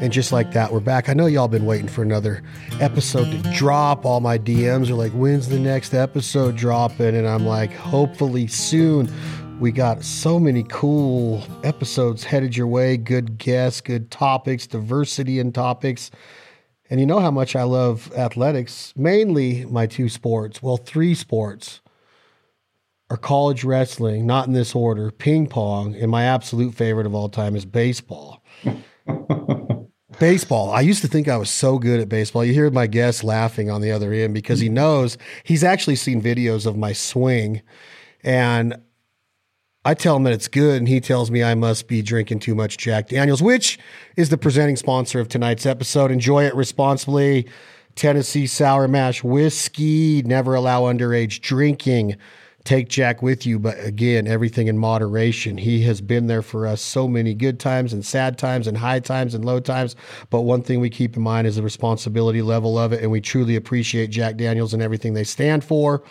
[0.00, 1.08] And just like that, we're back.
[1.08, 2.40] I know y'all been waiting for another
[2.78, 4.04] episode to drop.
[4.04, 7.16] All my DMs are like, when's the next episode dropping?
[7.16, 9.12] And I'm like, hopefully soon.
[9.58, 15.50] We got so many cool episodes headed your way, good guests, good topics, diversity in
[15.50, 16.12] topics.
[16.88, 20.62] And you know how much I love athletics, mainly my two sports.
[20.62, 21.80] Well, three sports
[23.10, 27.28] are college wrestling, not in this order, ping pong, and my absolute favorite of all
[27.28, 28.44] time is baseball.
[30.18, 30.70] baseball.
[30.70, 32.44] I used to think I was so good at baseball.
[32.44, 36.20] You hear my guest laughing on the other end because he knows he's actually seen
[36.22, 37.62] videos of my swing.
[38.22, 38.76] And
[39.84, 42.54] I tell him that it's good, and he tells me I must be drinking too
[42.54, 43.78] much Jack Daniels, which
[44.16, 46.10] is the presenting sponsor of tonight's episode.
[46.10, 47.48] Enjoy it responsibly.
[47.94, 50.22] Tennessee Sour Mash Whiskey.
[50.22, 52.16] Never allow underage drinking.
[52.68, 55.56] Take Jack with you, but again, everything in moderation.
[55.56, 59.00] He has been there for us so many good times and sad times and high
[59.00, 59.96] times and low times.
[60.28, 63.22] But one thing we keep in mind is the responsibility level of it, and we
[63.22, 66.02] truly appreciate Jack Daniels and everything they stand for.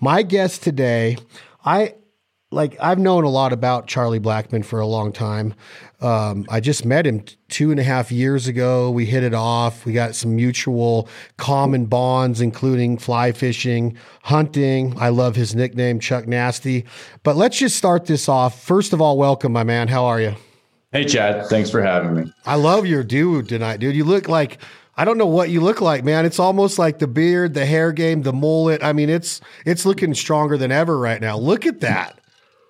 [0.00, 1.18] My guest today,
[1.66, 1.96] I
[2.56, 5.54] like I've known a lot about Charlie Blackmon for a long time.
[6.00, 8.90] Um, I just met him two and a half years ago.
[8.90, 9.86] We hit it off.
[9.86, 14.94] We got some mutual common bonds, including fly fishing, hunting.
[14.98, 16.84] I love his nickname, Chuck Nasty.
[17.22, 18.60] But let's just start this off.
[18.60, 19.88] First of all, welcome, my man.
[19.88, 20.34] How are you?
[20.92, 21.46] Hey, Chad.
[21.46, 22.32] Thanks for having me.
[22.44, 23.94] I love your dude tonight, dude.
[23.94, 24.58] You look like
[24.98, 26.24] I don't know what you look like, man.
[26.24, 28.82] It's almost like the beard, the hair game, the mullet.
[28.82, 31.36] I mean, it's it's looking stronger than ever right now.
[31.36, 32.18] Look at that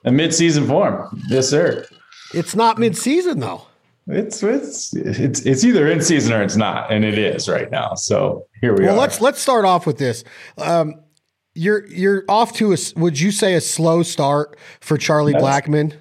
[0.06, 1.22] a mid-season form.
[1.28, 1.86] Yes, sir.
[2.32, 3.66] It's not mid-season though.
[4.08, 7.94] It's it's it's it's either in season or it's not, and it is right now.
[7.94, 8.92] So here we well, are.
[8.92, 10.22] Well, let's let's start off with this.
[10.58, 10.94] Um,
[11.54, 15.92] you're you're off to a would you say a slow start for Charlie that's, Blackmon?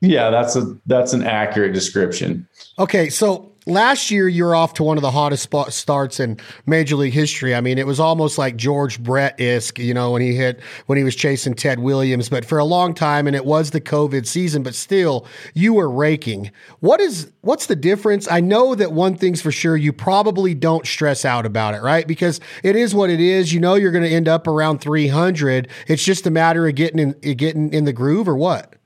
[0.00, 2.48] Yeah, that's a that's an accurate description.
[2.78, 6.96] Okay, so last year you're off to one of the hottest spot starts in Major
[6.96, 7.54] League history.
[7.54, 10.98] I mean, it was almost like George Brett isk, you know, when he hit when
[10.98, 12.28] he was chasing Ted Williams.
[12.28, 15.90] But for a long time, and it was the COVID season, but still, you were
[15.90, 16.50] raking.
[16.80, 18.30] What is what's the difference?
[18.30, 22.06] I know that one thing's for sure: you probably don't stress out about it, right?
[22.06, 23.52] Because it is what it is.
[23.52, 25.68] You know, you're going to end up around 300.
[25.86, 28.79] It's just a matter of getting in getting in the groove, or what?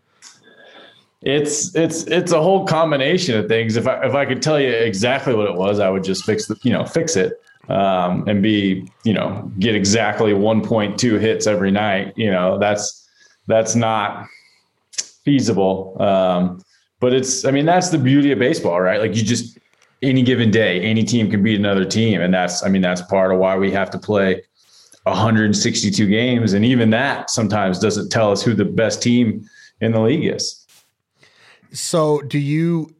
[1.24, 3.76] It's it's it's a whole combination of things.
[3.76, 6.46] If I if I could tell you exactly what it was, I would just fix
[6.46, 11.70] the you know fix it um, and be you know get exactly 1.2 hits every
[11.70, 12.12] night.
[12.16, 13.08] You know that's
[13.46, 14.26] that's not
[15.24, 15.96] feasible.
[16.00, 16.62] Um,
[17.00, 19.00] but it's I mean that's the beauty of baseball, right?
[19.00, 19.58] Like you just
[20.02, 23.32] any given day, any team can beat another team, and that's I mean that's part
[23.32, 24.42] of why we have to play
[25.04, 29.48] 162 games, and even that sometimes doesn't tell us who the best team
[29.80, 30.63] in the league is.
[31.74, 32.94] So, do you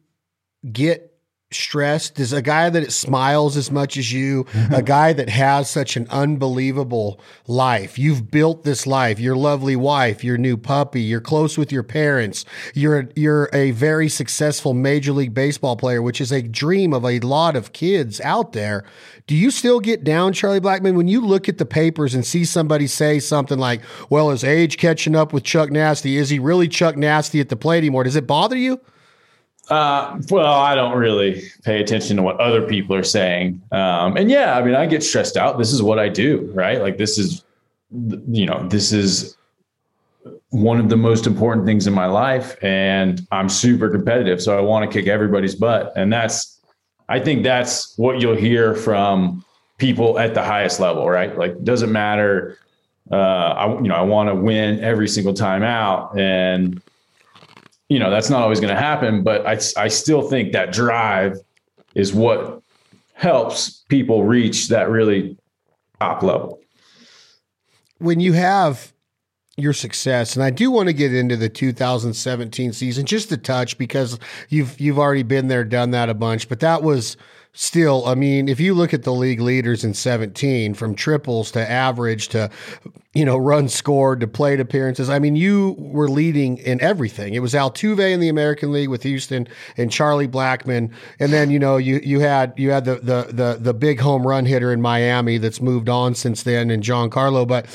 [0.71, 1.14] get
[1.51, 2.15] stressed?
[2.15, 6.07] Does a guy that smiles as much as you, a guy that has such an
[6.09, 11.71] unbelievable life, you've built this life, your lovely wife, your new puppy, you're close with
[11.71, 16.93] your parents, you're you're a very successful major league baseball player, which is a dream
[16.93, 18.83] of a lot of kids out there.
[19.27, 22.45] Do you still get down, Charlie Blackmon, when you look at the papers and see
[22.45, 26.17] somebody say something like, well, is age catching up with Chuck Nasty?
[26.17, 28.03] Is he really Chuck Nasty at the plate anymore?
[28.03, 28.79] Does it bother you?
[29.69, 33.61] Uh, well, I don't really pay attention to what other people are saying.
[33.71, 35.57] Um, and yeah, I mean, I get stressed out.
[35.57, 36.79] This is what I do, right?
[36.81, 37.43] Like, this is,
[37.91, 39.35] you know, this is
[40.49, 42.55] one of the most important things in my life.
[42.63, 44.39] And I'm super competitive.
[44.41, 45.93] So I want to kick everybody's butt.
[45.95, 46.61] And that's,
[47.09, 49.43] I think that's what you'll hear from
[49.79, 51.35] people at the highest level, right?
[51.35, 52.59] Like, doesn't matter.
[53.11, 56.17] Uh, I, you know, I want to win every single time out.
[56.19, 56.81] And,
[57.89, 61.37] you know, that's not always going to happen, but I, I still think that drive
[61.93, 62.61] is what
[63.13, 65.37] helps people reach that really
[65.99, 66.59] top level.
[67.99, 68.91] When you have
[69.57, 70.35] your success.
[70.35, 74.19] And I do want to get into the 2017 season just a touch because
[74.49, 76.49] you've you've already been there, done that a bunch.
[76.49, 77.15] But that was
[77.55, 81.71] still, I mean, if you look at the league leaders in 17, from triples to
[81.71, 82.51] average to
[83.13, 87.33] you know runs scored to plate appearances, I mean, you were leading in everything.
[87.33, 89.47] It was Altuve in the American League with Houston
[89.77, 90.91] and Charlie Blackmon.
[91.19, 94.27] and then you know you you had you had the the the the big home
[94.27, 97.65] run hitter in Miami that's moved on since then, and Giancarlo, but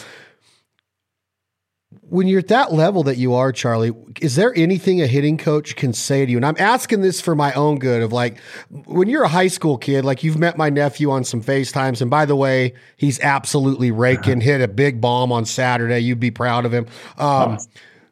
[2.11, 5.77] when you're at that level that you are, Charlie, is there anything a hitting coach
[5.77, 6.37] can say to you?
[6.37, 9.79] And I'm asking this for my own good of like, when you're a high school
[9.79, 12.03] kid, like you've met my nephew on some FaceTimes.
[12.03, 16.01] And by the way, he's absolutely raking, hit a big bomb on Saturday.
[16.01, 16.87] You'd be proud of him.
[17.17, 17.59] Um,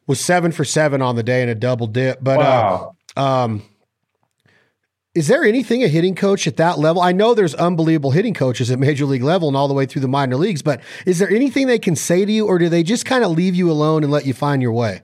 [0.07, 2.23] was seven for seven on the day and a double dip.
[2.23, 2.97] But, uh, wow.
[3.17, 3.63] uh, um,
[5.19, 7.03] Is there anything a hitting coach at that level?
[7.03, 10.03] I know there's unbelievable hitting coaches at major league level and all the way through
[10.03, 12.85] the minor leagues, but is there anything they can say to you, or do they
[12.85, 15.03] just kind of leave you alone and let you find your way?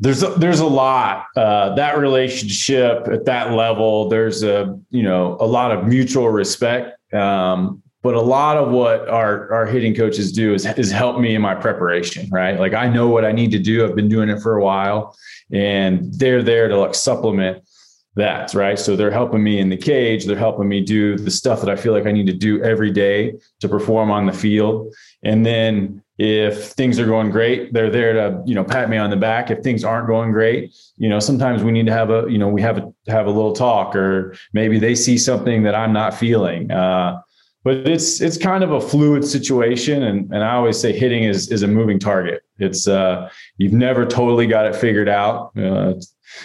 [0.00, 4.10] There's a, there's a lot uh, that relationship at that level.
[4.10, 9.08] There's a you know a lot of mutual respect, um, but a lot of what
[9.08, 12.28] our our hitting coaches do is is help me in my preparation.
[12.30, 13.82] Right, like I know what I need to do.
[13.86, 15.16] I've been doing it for a while,
[15.50, 17.62] and they're there to like supplement
[18.16, 18.78] that, right?
[18.78, 20.24] So they're helping me in the cage.
[20.24, 22.90] They're helping me do the stuff that I feel like I need to do every
[22.90, 24.94] day to perform on the field.
[25.22, 29.10] And then if things are going great, they're there to, you know, pat me on
[29.10, 29.50] the back.
[29.50, 32.48] If things aren't going great, you know, sometimes we need to have a, you know,
[32.48, 36.14] we have a, have a little talk or maybe they see something that I'm not
[36.14, 36.70] feeling.
[36.70, 37.20] Uh,
[37.66, 41.50] but it's it's kind of a fluid situation and, and i always say hitting is
[41.50, 43.28] is a moving target it's uh
[43.58, 45.92] you've never totally got it figured out uh,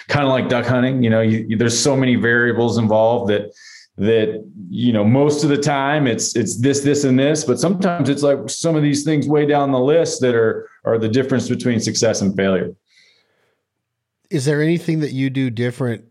[0.07, 1.03] kind of like duck hunting.
[1.03, 3.51] You know, you, you, there's so many variables involved that
[3.97, 8.07] that you know most of the time it's it's this this and this but sometimes
[8.07, 11.49] it's like some of these things way down the list that are are the difference
[11.49, 12.73] between success and failure
[14.29, 16.05] is there anything that you do different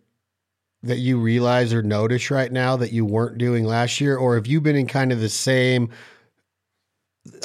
[0.83, 4.47] that you realize or notice right now that you weren't doing last year or have
[4.47, 5.91] you been in kind of the same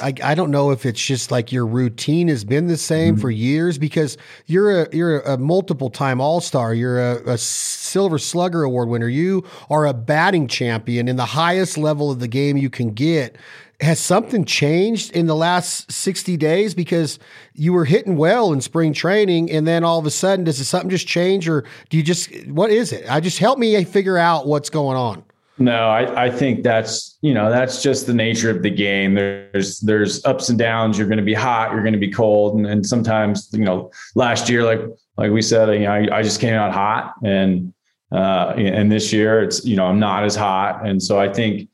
[0.02, 3.20] I, I don't know if it's just like your routine has been the same mm-hmm.
[3.20, 4.16] for years because
[4.46, 9.08] you're a you're a multiple time All Star, you're a, a, Silver Slugger Award winner,
[9.08, 13.36] you are a batting champion in the highest level of the game you can get.
[13.80, 17.18] Has something changed in the last sixty days because
[17.52, 20.88] you were hitting well in spring training, and then all of a sudden, does something
[20.88, 23.04] just change, or do you just what is it?
[23.10, 25.24] I just help me figure out what's going on.
[25.58, 29.14] No, I, I think that's you know that's just the nature of the game.
[29.14, 30.98] There's there's ups and downs.
[30.98, 31.72] You're going to be hot.
[31.72, 34.80] You're going to be cold, and, and sometimes you know last year like
[35.16, 37.72] like we said, you know, I, I just came out hot, and
[38.12, 41.70] uh, and this year it's you know I'm not as hot, and so I think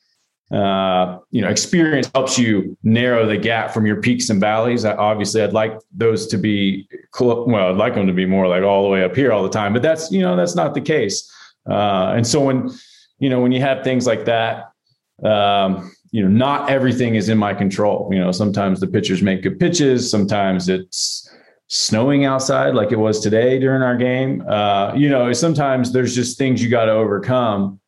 [0.53, 4.85] uh, you know experience helps you narrow the gap from your peaks and valleys.
[4.85, 6.89] I, obviously, I'd like those to be
[7.19, 9.51] well, I'd like them to be more like all the way up here all the
[9.51, 11.31] time, but that's you know that's not the case.
[11.69, 12.71] Uh, and so when
[13.23, 14.73] you know, when you have things like that,
[15.23, 18.09] um, you know, not everything is in my control.
[18.13, 21.31] You know, sometimes the pitchers make good pitches, sometimes it's
[21.69, 24.45] snowing outside like it was today during our game.
[24.49, 27.81] Uh, you know, sometimes there's just things you got to overcome.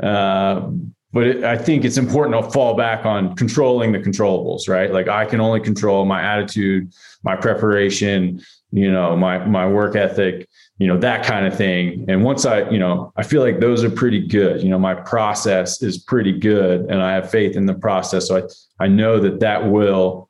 [0.00, 0.70] Uh,
[1.16, 4.92] but it, I think it's important to fall back on controlling the controllables, right?
[4.92, 6.92] Like I can only control my attitude,
[7.22, 10.46] my preparation, you know, my my work ethic,
[10.76, 12.04] you know that kind of thing.
[12.08, 14.62] And once i you know i feel like those are pretty good.
[14.62, 18.28] You know my process is pretty good and i have faith in the process.
[18.28, 20.28] So i i know that that will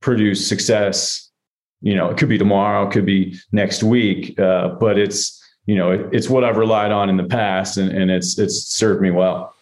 [0.00, 1.30] produce success.
[1.80, 5.76] You know it could be tomorrow it could be next week uh, but it's you
[5.76, 9.00] know it, it's what i've relied on in the past and, and it's it's served
[9.00, 9.54] me well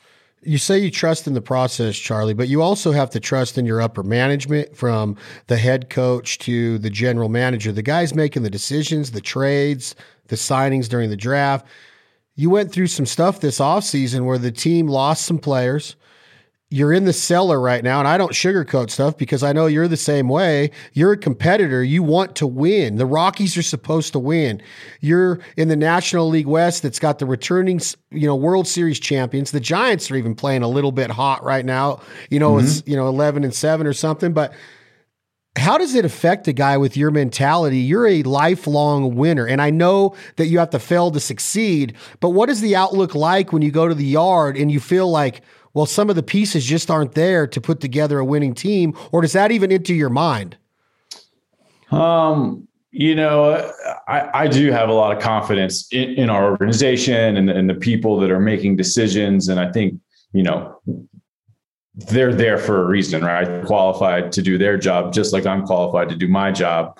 [0.42, 3.66] you say you trust in the process, Charlie, but you also have to trust in
[3.66, 5.16] your upper management from
[5.48, 9.94] the head coach to the general manager, the guys making the decisions, the trades,
[10.28, 11.66] the signings during the draft.
[12.34, 15.96] You went through some stuff this offseason where the team lost some players
[16.68, 19.86] you're in the cellar right now, and I don't sugarcoat stuff because I know you're
[19.86, 20.72] the same way.
[20.94, 21.84] You're a competitor.
[21.84, 22.96] You want to win.
[22.96, 24.60] The Rockies are supposed to win.
[25.00, 27.80] You're in the National League West that's got the returning,
[28.11, 29.52] you know, World Series champions.
[29.52, 32.00] The Giants are even playing a little bit hot right now.
[32.30, 32.66] You know, mm-hmm.
[32.66, 34.32] it's you know eleven and seven or something.
[34.32, 34.52] But
[35.56, 37.78] how does it affect a guy with your mentality?
[37.78, 39.46] You're a lifelong winner.
[39.46, 43.14] And I know that you have to fail to succeed, but what is the outlook
[43.14, 45.42] like when you go to the yard and you feel like,
[45.76, 49.21] well, some of the pieces just aren't there to put together a winning team, or
[49.21, 50.56] does that even enter your mind?
[51.90, 53.71] Um, you know,
[54.09, 57.75] I, I do have a lot of confidence in, in our organization and, and the
[57.75, 59.50] people that are making decisions.
[59.50, 60.00] And I think,
[60.33, 60.80] you know,
[61.95, 63.62] they're there for a reason, right?
[63.66, 66.99] Qualified to do their job, just like I'm qualified to do my job.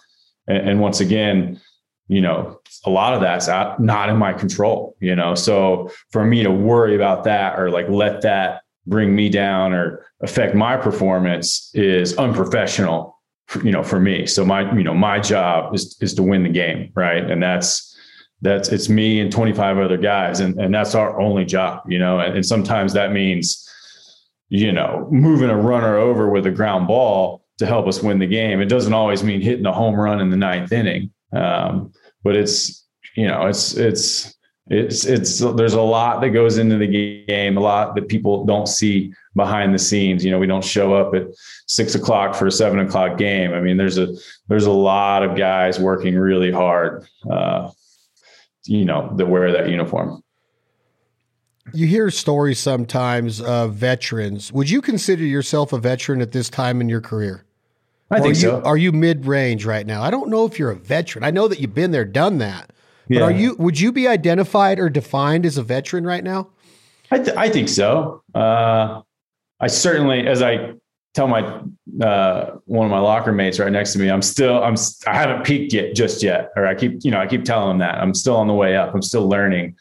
[0.49, 1.63] And, and once again,
[2.09, 5.35] you know, a lot of that's not in my control, you know.
[5.35, 10.05] So for me to worry about that or like let that bring me down or
[10.23, 13.21] affect my performance is unprofessional
[13.63, 14.27] you know for me.
[14.27, 17.29] So my you know my job is is to win the game right?
[17.31, 17.95] And that's
[18.43, 22.19] that's it's me and 25 other guys and and that's our only job you know?
[22.21, 23.63] And, and sometimes that means
[24.49, 28.27] you know moving a runner over with a ground ball to help us win the
[28.27, 28.61] game.
[28.61, 32.87] It doesn't always mean hitting a home run in the ninth inning um, but it's
[33.17, 34.36] you know it's it's
[34.69, 38.67] it's it's there's a lot that goes into the game, a lot that people don't
[38.67, 40.25] see behind the scenes.
[40.25, 41.29] You know, we don't show up at
[41.67, 43.53] six o'clock for a seven o'clock game.
[43.53, 44.09] I mean, there's a
[44.49, 47.07] there's a lot of guys working really hard.
[47.31, 47.71] Uh,
[48.65, 50.23] you know, that wear that uniform.
[51.73, 54.53] you hear stories sometimes of veterans.
[54.53, 57.45] Would you consider yourself a veteran at this time in your career?
[58.11, 58.63] I think are you, so.
[58.63, 60.03] Are you mid range right now?
[60.03, 61.25] I don't know if you're a veteran.
[61.25, 62.73] I know that you've been there, done that.
[63.09, 63.23] But yeah.
[63.23, 63.57] are you?
[63.59, 66.51] Would you be identified or defined as a veteran right now?
[67.11, 68.23] I, th- I think so.
[68.35, 69.03] Uh,
[69.61, 70.75] I certainly, as I
[71.15, 71.61] tell my
[72.05, 75.45] uh, one of my locker mates right next to me, I'm still I'm I haven't
[75.45, 78.15] peaked yet just yet, or I keep you know I keep telling them that I'm
[78.15, 78.95] still on the way up.
[78.95, 79.77] I'm still learning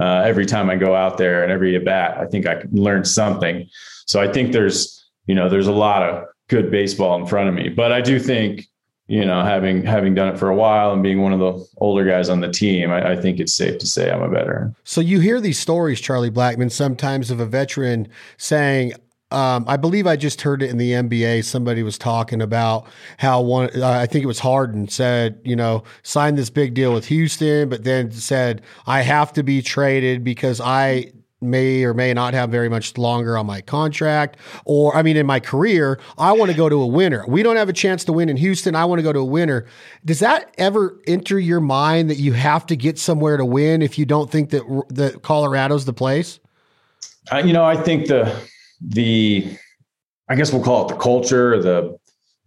[0.00, 2.18] uh, every time I go out there and every at bat.
[2.18, 3.68] I think I can learn something.
[4.06, 7.54] So I think there's you know there's a lot of good baseball in front of
[7.54, 8.66] me, but I do think
[9.08, 12.04] you know having having done it for a while and being one of the older
[12.04, 14.74] guys on the team, I, I think it's safe to say I'm a veteran.
[14.84, 18.94] So you hear these stories, Charlie Blackmon, sometimes of a veteran saying,
[19.32, 21.44] um, I believe I just heard it in the NBA.
[21.44, 22.86] Somebody was talking about
[23.18, 26.94] how one, uh, I think it was Harden said, you know, signed this big deal
[26.94, 32.14] with Houston, but then said, I have to be traded because I may or may
[32.14, 36.32] not have very much longer on my contract or I mean in my career I
[36.32, 37.24] want to go to a winner.
[37.28, 38.74] We don't have a chance to win in Houston.
[38.74, 39.66] I want to go to a winner.
[40.04, 43.98] Does that ever enter your mind that you have to get somewhere to win if
[43.98, 46.40] you don't think that that Colorado's the place?
[47.30, 48.34] Uh, you know, I think the
[48.80, 49.56] the
[50.28, 51.98] I guess we'll call it the culture, the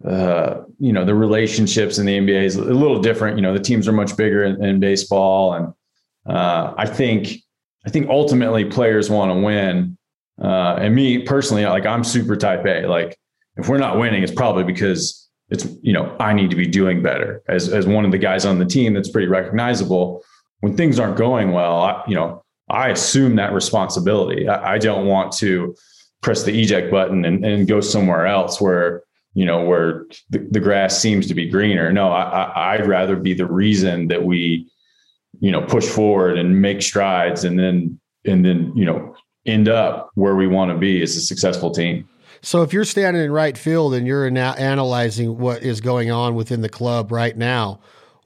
[0.04, 3.36] uh, you know the relationships in the NBA is a little different.
[3.36, 5.74] You know, the teams are much bigger in, in baseball, and
[6.26, 7.42] uh, I think
[7.86, 9.96] I think ultimately players want to win.
[10.40, 12.86] Uh, and me personally, like I'm super type A.
[12.86, 13.18] Like
[13.56, 17.02] if we're not winning, it's probably because it's you know I need to be doing
[17.02, 17.42] better.
[17.48, 20.22] As as one of the guys on the team that's pretty recognizable.
[20.60, 24.48] When things aren't going well, I, you know I assume that responsibility.
[24.48, 25.74] I, I don't want to
[26.22, 29.02] press the eject button and, and go somewhere else where
[29.34, 33.32] you know where the, the grass seems to be greener no I, i'd rather be
[33.32, 34.68] the reason that we
[35.40, 39.14] you know push forward and make strides and then and then you know
[39.46, 42.08] end up where we want to be as a successful team
[42.42, 46.34] so if you're standing in right field and you're ana- analyzing what is going on
[46.34, 47.80] within the club right now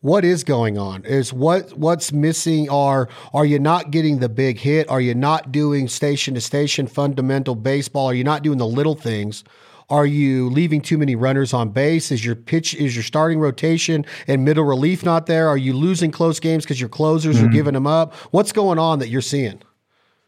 [0.05, 1.03] what is going on?
[1.07, 2.69] Is what what's missing?
[2.69, 4.87] Are are you not getting the big hit?
[4.91, 8.11] Are you not doing station to station fundamental baseball?
[8.11, 9.45] Are you not doing the little things?
[9.91, 12.11] Are you leaving too many runners on base?
[12.11, 15.49] Is your pitch is your starting rotation and middle relief not there?
[15.49, 17.47] Are you losing close games because your closers mm-hmm.
[17.47, 18.15] are giving them up?
[18.33, 19.61] What's going on that you're seeing?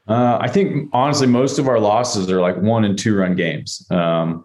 [0.08, 3.86] Uh, I think honestly, most of our losses are like one and two run games.
[3.90, 4.44] Um,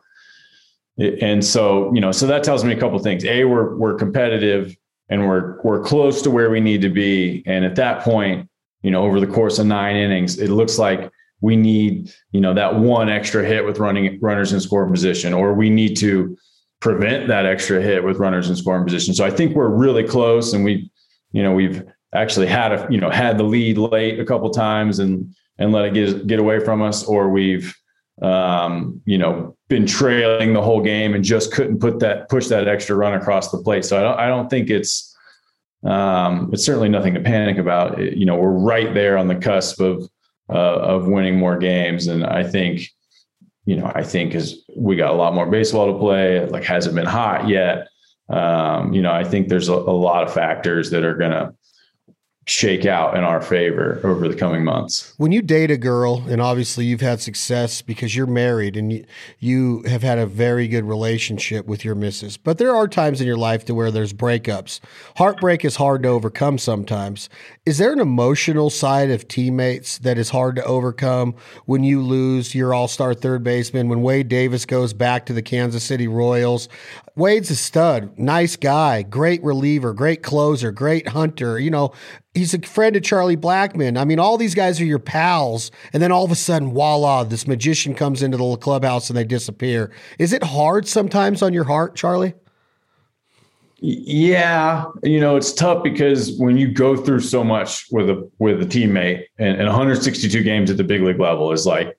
[0.98, 3.25] and so, you know, so that tells me a couple things.
[3.25, 4.75] A, we're we're competitive
[5.10, 7.44] and we're we're close to where we need to be.
[7.46, 8.50] And at that point,
[8.82, 12.53] you know, over the course of nine innings, it looks like we need, you know,
[12.53, 16.38] that one extra hit with running runners in scoring position, or we need to
[16.79, 19.13] prevent that extra hit with runners in scoring position.
[19.13, 20.91] So I think we're really close, and we,
[21.31, 21.83] you know, we've
[22.13, 25.86] actually had a, you know, had the lead late a couple times and and let
[25.86, 27.75] it get get away from us, or we've,
[28.21, 32.67] um, you know, been trailing the whole game and just couldn't put that push that
[32.67, 33.86] extra run across the plate.
[33.86, 35.15] So I don't I don't think it's
[35.83, 38.00] um, it's certainly nothing to panic about.
[38.00, 40.07] You know, we're right there on the cusp of
[40.51, 42.81] uh, of winning more games, and I think
[43.65, 46.96] you know I think as we got a lot more baseball to play, like hasn't
[46.96, 47.88] been hot yet.
[48.29, 51.53] Um, you know, I think there's a, a lot of factors that are going to
[52.48, 55.13] shake out in our favor over the coming months.
[55.17, 59.05] When you date a girl, and obviously you've had success because you're married and you,
[59.38, 63.27] you have had a very good relationship with your missus, but there are times in
[63.27, 64.79] your life to where there's breakups.
[65.17, 67.29] Heartbreak is hard to overcome sometimes.
[67.67, 72.55] Is there an emotional side of teammates that is hard to overcome when you lose
[72.55, 76.69] your all star third baseman, when Wade Davis goes back to the Kansas City Royals?
[77.15, 81.60] Wade's a stud, nice guy, great reliever, great closer, great hunter.
[81.60, 81.91] You know,
[82.33, 83.97] he's a friend of Charlie Blackmon.
[83.97, 85.71] I mean, all these guys are your pals.
[85.93, 89.23] And then all of a sudden, voila, this magician comes into the clubhouse and they
[89.23, 89.91] disappear.
[90.19, 92.33] Is it hard sometimes on your heart, Charlie?
[93.83, 98.61] Yeah, you know it's tough because when you go through so much with a with
[98.61, 101.97] a teammate, and, and 162 games at the big league level is like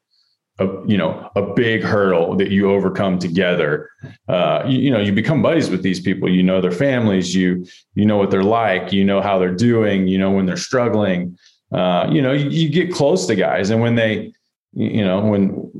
[0.62, 3.90] a you know a big hurdle that you overcome together.
[4.28, 6.28] Uh, you, you, know, you become buddies with these people.
[6.28, 7.34] You know their families.
[7.34, 8.92] You you know what they're like.
[8.92, 10.08] You know how they're doing.
[10.08, 11.38] You know when they're struggling.
[11.72, 14.32] Uh, you know you, you get close to guys, and when they
[14.72, 15.70] you know when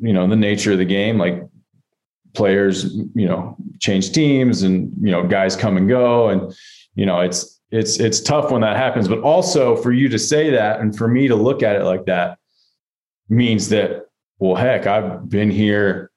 [0.00, 1.42] you know the nature of the game, like
[2.34, 6.28] players, you know, change teams and, you know, guys come and go.
[6.28, 6.54] And,
[6.94, 10.50] you know, it's, it's, it's tough when that happens, but also for you to say
[10.50, 12.38] that and for me to look at it like that
[13.28, 14.06] means that,
[14.42, 16.10] well, heck, I've been here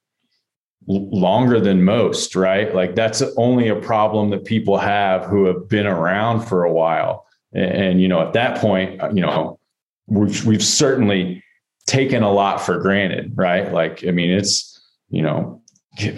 [0.87, 2.73] longer than most, right?
[2.73, 7.27] Like that's only a problem that people have who have been around for a while.
[7.53, 9.59] And, and you know, at that point, uh, you know,
[10.07, 11.43] we've we've certainly
[11.85, 13.71] taken a lot for granted, right?
[13.71, 15.61] Like, I mean, it's you know,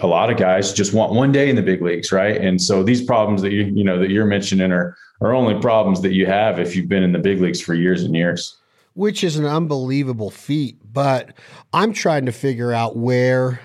[0.00, 2.40] a lot of guys just want one day in the big leagues, right?
[2.40, 6.00] And so these problems that you you know that you're mentioning are are only problems
[6.00, 8.56] that you have if you've been in the big leagues for years and years.
[8.98, 11.38] Which is an unbelievable feat, but
[11.72, 13.60] I'm trying to figure out where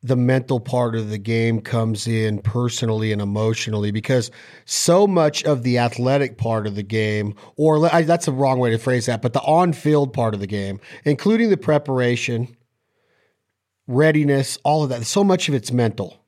[0.00, 4.30] the mental part of the game comes in personally and emotionally because
[4.64, 8.70] so much of the athletic part of the game, or I, that's a wrong way
[8.70, 12.56] to phrase that, but the on field part of the game, including the preparation,
[13.88, 16.22] readiness, all of that, so much of it's mental.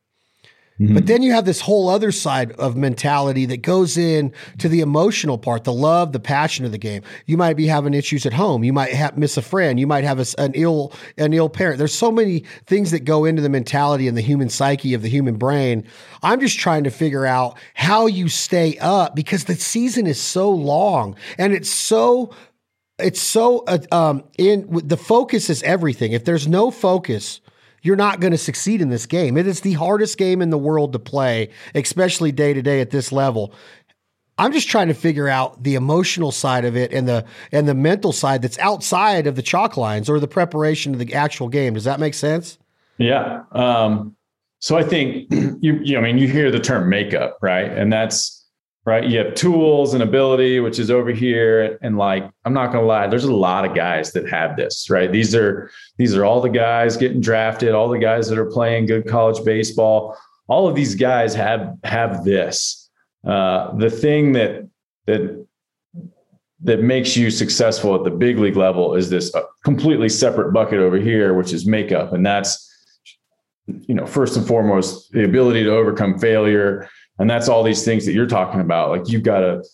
[0.80, 0.94] Mm-hmm.
[0.94, 4.80] But then you have this whole other side of mentality that goes in to the
[4.80, 7.02] emotional part, the love, the passion of the game.
[7.26, 8.62] You might be having issues at home.
[8.62, 9.80] You might have, miss a friend.
[9.80, 11.78] You might have a, an ill an ill parent.
[11.78, 15.08] There's so many things that go into the mentality and the human psyche of the
[15.08, 15.84] human brain.
[16.22, 20.50] I'm just trying to figure out how you stay up because the season is so
[20.50, 22.30] long and it's so
[23.00, 26.12] it's so uh, um, in the focus is everything.
[26.12, 27.40] If there's no focus
[27.88, 29.38] you're not going to succeed in this game.
[29.38, 32.90] It is the hardest game in the world to play, especially day to day at
[32.90, 33.54] this level.
[34.36, 37.74] I'm just trying to figure out the emotional side of it and the and the
[37.74, 41.72] mental side that's outside of the chalk lines or the preparation of the actual game.
[41.72, 42.58] Does that make sense?
[42.98, 43.44] Yeah.
[43.52, 44.14] Um,
[44.58, 45.96] so I think you, you.
[45.96, 47.72] I mean, you hear the term makeup, right?
[47.72, 48.37] And that's
[48.88, 49.04] right?
[49.04, 51.78] You have tools and ability, which is over here.
[51.82, 55.12] And like, I'm not gonna lie, there's a lot of guys that have this, right?
[55.12, 58.86] These are these are all the guys getting drafted, all the guys that are playing
[58.86, 60.16] good college baseball.
[60.46, 62.88] All of these guys have have this.
[63.26, 64.66] Uh, the thing that
[65.06, 65.46] that
[66.62, 70.78] that makes you successful at the big league level is this uh, completely separate bucket
[70.78, 72.64] over here, which is makeup, and that's
[73.66, 76.88] you know first and foremost the ability to overcome failure
[77.18, 78.90] and that's all these things that you're talking about.
[78.90, 79.64] Like you've got to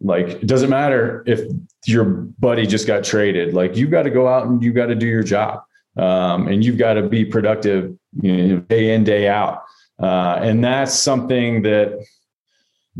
[0.00, 1.40] like it doesn't matter if
[1.86, 3.54] your buddy just got traded.
[3.54, 5.62] Like you've got to go out and you've got to do your job.
[5.96, 9.64] Um, and you've got to be productive you know, day in day out.
[10.00, 11.98] Uh, and that's something that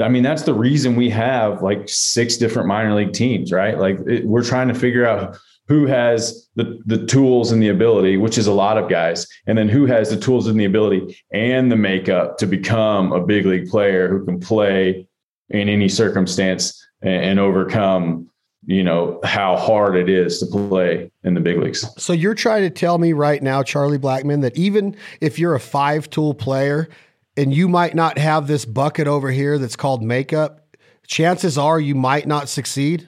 [0.00, 3.78] I mean, that's the reason we have like six different minor league teams, right?
[3.78, 5.36] Like it, we're trying to figure out
[5.68, 9.56] who has the, the tools and the ability, which is a lot of guys, and
[9.56, 13.44] then who has the tools and the ability and the makeup to become a big
[13.44, 15.06] league player who can play
[15.50, 18.28] in any circumstance and, and overcome,
[18.64, 21.84] you know, how hard it is to play in the big leagues.
[22.02, 25.60] So you're trying to tell me right now, Charlie Blackmon, that even if you're a
[25.60, 26.88] five tool player
[27.36, 30.76] and you might not have this bucket over here that's called makeup,
[31.06, 33.06] chances are you might not succeed?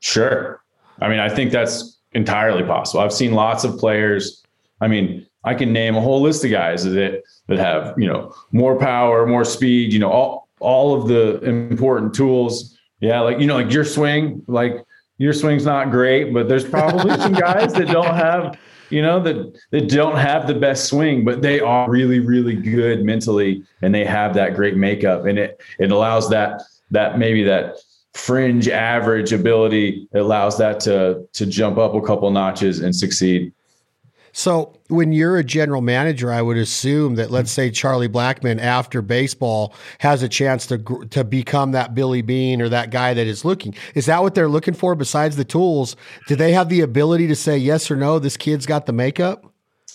[0.00, 0.62] Sure.
[1.00, 3.00] I mean, I think that's entirely possible.
[3.00, 4.44] I've seen lots of players.
[4.80, 8.34] I mean, I can name a whole list of guys that that have you know
[8.52, 9.92] more power, more speed.
[9.92, 12.76] You know, all all of the important tools.
[13.00, 14.84] Yeah, like you know, like your swing, like
[15.18, 18.58] your swing's not great, but there's probably some guys that don't have
[18.90, 23.04] you know that that don't have the best swing but they are really really good
[23.04, 27.76] mentally and they have that great makeup and it it allows that that maybe that
[28.18, 33.52] fringe average ability allows that to to jump up a couple notches and succeed.
[34.32, 39.02] So, when you're a general manager, I would assume that let's say Charlie Blackmon after
[39.02, 40.78] baseball has a chance to
[41.10, 43.74] to become that Billy Beane or that guy that is looking.
[43.94, 45.96] Is that what they're looking for besides the tools?
[46.26, 49.52] Do they have the ability to say yes or no this kid's got the makeup?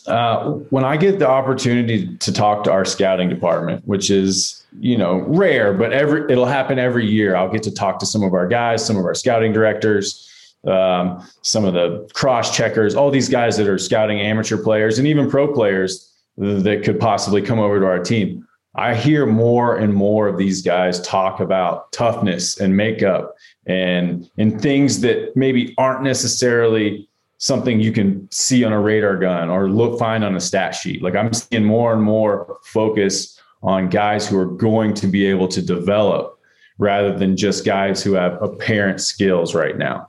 [0.08, 4.98] Uh, when I get the opportunity to talk to our scouting department, which is you
[4.98, 7.36] know rare, but every it'll happen every year.
[7.36, 10.30] I'll get to talk to some of our guys, some of our scouting directors,
[10.68, 15.08] um, some of the cross checkers, all these guys that are scouting amateur players and
[15.08, 18.46] even pro players that could possibly come over to our team.
[18.76, 23.36] I hear more and more of these guys talk about toughness and makeup
[23.68, 27.08] and and things that maybe aren't necessarily
[27.44, 31.04] something you can see on a radar gun or look find on a stat sheet.
[31.04, 35.50] Like I'm seeing more and more focus on guys who are going to be able
[35.50, 36.40] to develop
[36.78, 40.08] rather than just guys who have apparent skills right now.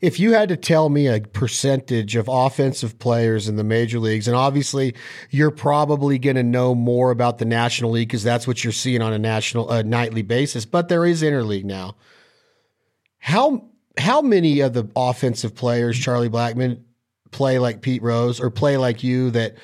[0.00, 4.28] If you had to tell me a percentage of offensive players in the major leagues,
[4.28, 4.94] and obviously
[5.30, 9.02] you're probably going to know more about the National League because that's what you're seeing
[9.02, 11.96] on a national uh, nightly basis, but there is interleague now.
[13.18, 16.80] How how many of the offensive players, Charlie Blackmon,
[17.30, 19.56] play like Pete Rose or play like you that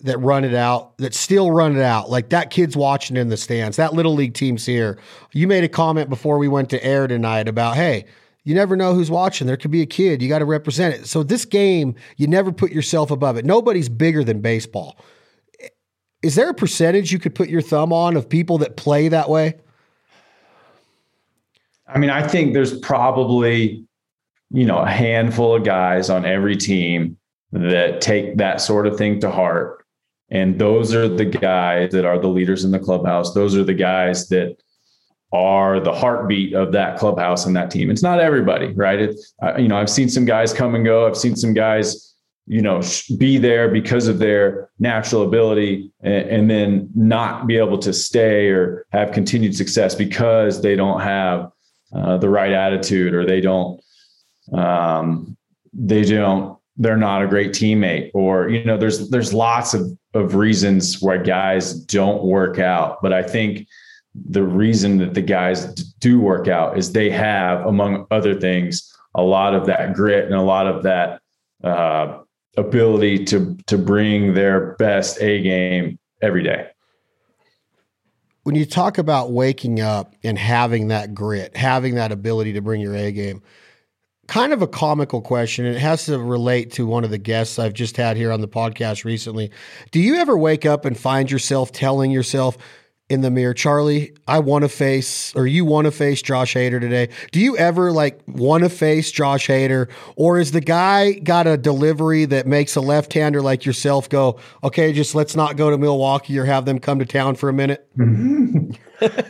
[0.00, 2.10] that run it out, that still run it out?
[2.10, 3.76] Like that kid's watching in the stands.
[3.76, 4.98] That little league team's here.
[5.32, 8.04] You made a comment before we went to air tonight about, hey,
[8.44, 9.46] you never know who's watching.
[9.46, 10.20] There could be a kid.
[10.20, 11.06] You got to represent it.
[11.06, 13.46] So this game, you never put yourself above it.
[13.46, 14.98] Nobody's bigger than baseball.
[16.22, 19.30] Is there a percentage you could put your thumb on of people that play that
[19.30, 19.54] way?
[21.86, 23.84] I mean, I think there's probably
[24.54, 27.18] you know, a handful of guys on every team
[27.50, 29.84] that take that sort of thing to heart.
[30.30, 33.34] And those are the guys that are the leaders in the clubhouse.
[33.34, 34.56] Those are the guys that
[35.32, 37.90] are the heartbeat of that clubhouse and that team.
[37.90, 39.00] It's not everybody, right?
[39.00, 39.16] It,
[39.58, 41.04] you know, I've seen some guys come and go.
[41.06, 42.14] I've seen some guys,
[42.46, 42.80] you know,
[43.18, 48.48] be there because of their natural ability and, and then not be able to stay
[48.48, 51.50] or have continued success because they don't have
[51.92, 53.80] uh, the right attitude or they don't,
[54.52, 55.36] um,
[55.72, 60.34] they don't, they're not a great teammate or, you know, there's, there's lots of, of
[60.34, 63.02] reasons why guys don't work out.
[63.02, 63.66] But I think,
[64.14, 69.22] the reason that the guys do work out is they have, among other things, a
[69.22, 71.20] lot of that grit and a lot of that
[71.64, 72.20] uh,
[72.56, 76.68] ability to to bring their best A game every day.
[78.44, 82.80] When you talk about waking up and having that grit, having that ability to bring
[82.80, 83.42] your A game,
[84.26, 85.66] kind of a comical question.
[85.66, 88.48] It has to relate to one of the guests I've just had here on the
[88.48, 89.50] podcast recently.
[89.90, 92.56] Do you ever wake up and find yourself telling yourself,
[93.10, 96.80] in the mirror, Charlie, I want to face, or you want to face Josh Hader
[96.80, 97.10] today.
[97.32, 101.58] Do you ever like want to face Josh Hader, or is the guy got a
[101.58, 105.76] delivery that makes a left hander like yourself go, okay, just let's not go to
[105.76, 107.86] Milwaukee or have them come to town for a minute?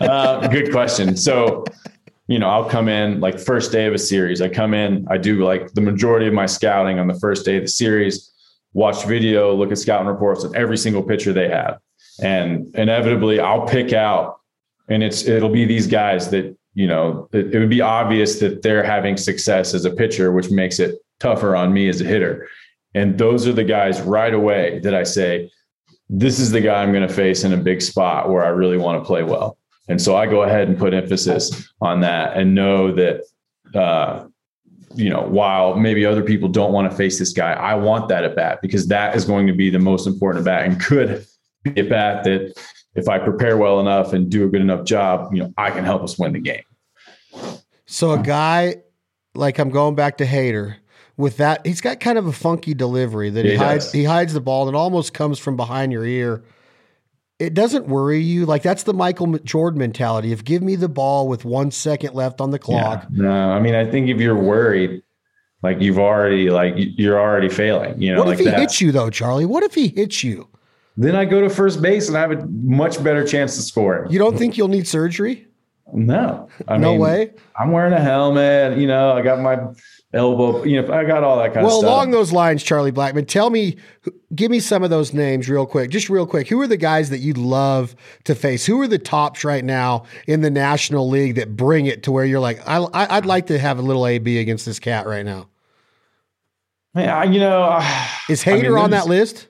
[0.01, 1.17] uh, good question.
[1.17, 1.65] So,
[2.29, 4.41] you know, I'll come in like first day of a series.
[4.41, 7.57] I come in, I do like the majority of my scouting on the first day
[7.57, 8.33] of the series,
[8.73, 11.81] watch video, look at scouting reports on every single pitcher they have
[12.23, 14.41] and inevitably I'll pick out,
[14.89, 18.63] and it's it'll be these guys that you know it, it would be obvious that
[18.63, 22.49] they're having success as a pitcher, which makes it tougher on me as a hitter.
[22.95, 25.51] And those are the guys right away that I say,
[26.09, 28.79] this is the guy I'm going to face in a big spot where I really
[28.79, 29.59] want to play well.
[29.89, 33.25] And so I go ahead and put emphasis on that and know that,
[33.75, 34.27] uh,
[34.95, 38.25] you know, while maybe other people don't want to face this guy, I want that
[38.25, 41.27] at bat because that is going to be the most important at bat and could
[41.67, 42.55] at bat that
[42.95, 45.85] if I prepare well enough and do a good enough job, you know, I can
[45.85, 46.63] help us win the game.
[47.87, 48.77] So a guy
[49.35, 50.77] like I'm going back to Hader
[51.17, 53.93] with that, he's got kind of a funky delivery that he, he hides.
[53.93, 56.45] He hides the ball and almost comes from behind your ear.
[57.39, 58.47] It doesn't worry you.
[58.47, 62.41] Like that's the Michael Jordan mentality of give me the ball with one second left
[62.41, 63.07] on the clock.
[63.11, 65.03] Yeah, no, I mean I think if you're worried,
[65.63, 68.01] like you've already like you're already failing.
[68.01, 68.61] You know, what if like he that.
[68.61, 69.47] hits you though, Charlie?
[69.47, 70.49] What if he hits you?
[70.97, 74.11] Then I go to first base and I have a much better chance of scoring.
[74.13, 75.49] You don't think you'll need surgery?
[75.93, 76.49] No.
[76.69, 77.33] I no mean, way.
[77.59, 78.79] I'm wearing a helmet.
[78.79, 79.59] You know, I got my
[80.13, 80.65] elbow.
[80.65, 81.83] You know, I got all that kind well, of stuff.
[81.83, 83.77] Well, along those lines, Charlie Blackmon, tell me,
[84.35, 85.91] give me some of those names real quick.
[85.91, 86.49] Just real quick.
[86.49, 88.65] Who are the guys that you'd love to face?
[88.65, 92.25] Who are the tops right now in the National League that bring it to where
[92.25, 92.79] you're like, I,
[93.17, 95.49] would like to have a little AB against this cat right now?
[96.95, 97.77] Yeah, you know,
[98.29, 99.49] is Hader I mean, on that list?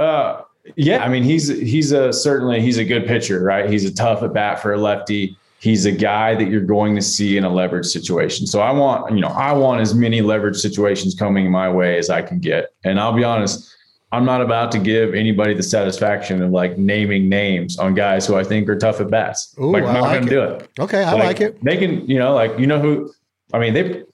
[0.00, 0.42] Uh,
[0.76, 3.68] yeah, I mean he's he's a certainly he's a good pitcher, right?
[3.68, 5.36] He's a tough at bat for a lefty.
[5.58, 8.46] He's a guy that you're going to see in a leverage situation.
[8.46, 12.08] So I want, you know, I want as many leverage situations coming my way as
[12.08, 12.70] I can get.
[12.82, 13.70] And I'll be honest,
[14.10, 18.36] I'm not about to give anybody the satisfaction of like naming names on guys who
[18.36, 19.54] I think are tough at bats.
[19.60, 20.70] Ooh, like, I'm not like going to do it.
[20.78, 21.62] Okay, I like, like it.
[21.62, 23.12] They can, you know, like you know who.
[23.52, 24.04] I mean, they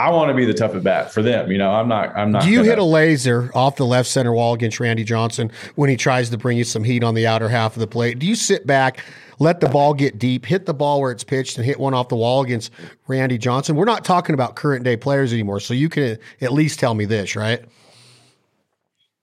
[0.00, 1.50] I want to be the tough at bat for them.
[1.50, 2.16] You know, I'm not.
[2.16, 2.42] I'm not.
[2.42, 5.90] Do you gonna, hit a laser off the left center wall against Randy Johnson when
[5.90, 8.20] he tries to bring you some heat on the outer half of the plate?
[8.20, 9.02] Do you sit back,
[9.40, 12.08] let the ball get deep, hit the ball where it's pitched, and hit one off
[12.08, 12.70] the wall against
[13.08, 13.74] Randy Johnson?
[13.74, 17.04] We're not talking about current day players anymore, so you can at least tell me
[17.04, 17.64] this, right?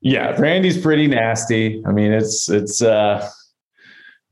[0.02, 1.82] Yeah, Randy's pretty nasty.
[1.88, 3.30] I mean, it's it's uh,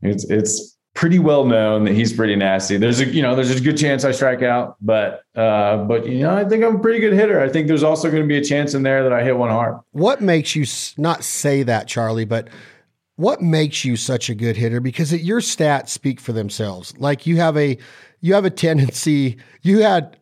[0.01, 2.77] it's it's pretty well known that he's pretty nasty.
[2.77, 6.19] There's a you know there's a good chance I strike out, but uh, but you
[6.19, 7.39] know I think I'm a pretty good hitter.
[7.39, 9.49] I think there's also going to be a chance in there that I hit one
[9.49, 9.79] hard.
[9.91, 10.65] What makes you
[10.97, 12.25] not say that, Charlie?
[12.25, 12.49] But
[13.15, 14.79] what makes you such a good hitter?
[14.79, 16.97] Because it, your stats speak for themselves.
[16.97, 17.77] Like you have a
[18.21, 19.38] you have a tendency.
[19.62, 20.17] You had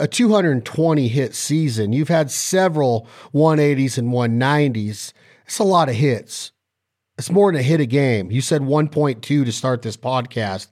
[0.00, 1.92] a 220 hit season.
[1.92, 5.12] You've had several 180s and 190s.
[5.46, 6.52] It's a lot of hits.
[7.22, 8.32] It's more than a hit a game.
[8.32, 10.66] You said 1.2 to start this podcast,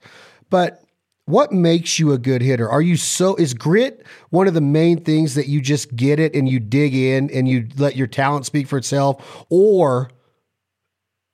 [0.51, 0.83] but
[1.27, 2.69] what makes you a good hitter?
[2.69, 6.35] Are you so is grit one of the main things that you just get it
[6.35, 10.11] and you dig in and you let your talent speak for itself or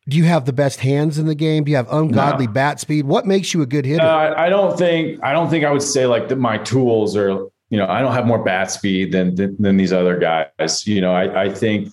[0.07, 1.65] do you have the best hands in the game?
[1.65, 2.53] Do you have ungodly no.
[2.53, 3.07] bat speed?
[3.07, 4.05] What makes you a good hitter?
[4.05, 7.31] Uh, I don't think I don't think I would say like that my tools are,
[7.71, 10.87] you know, I don't have more bat speed than than, than these other guys.
[10.87, 11.89] You know, I, I think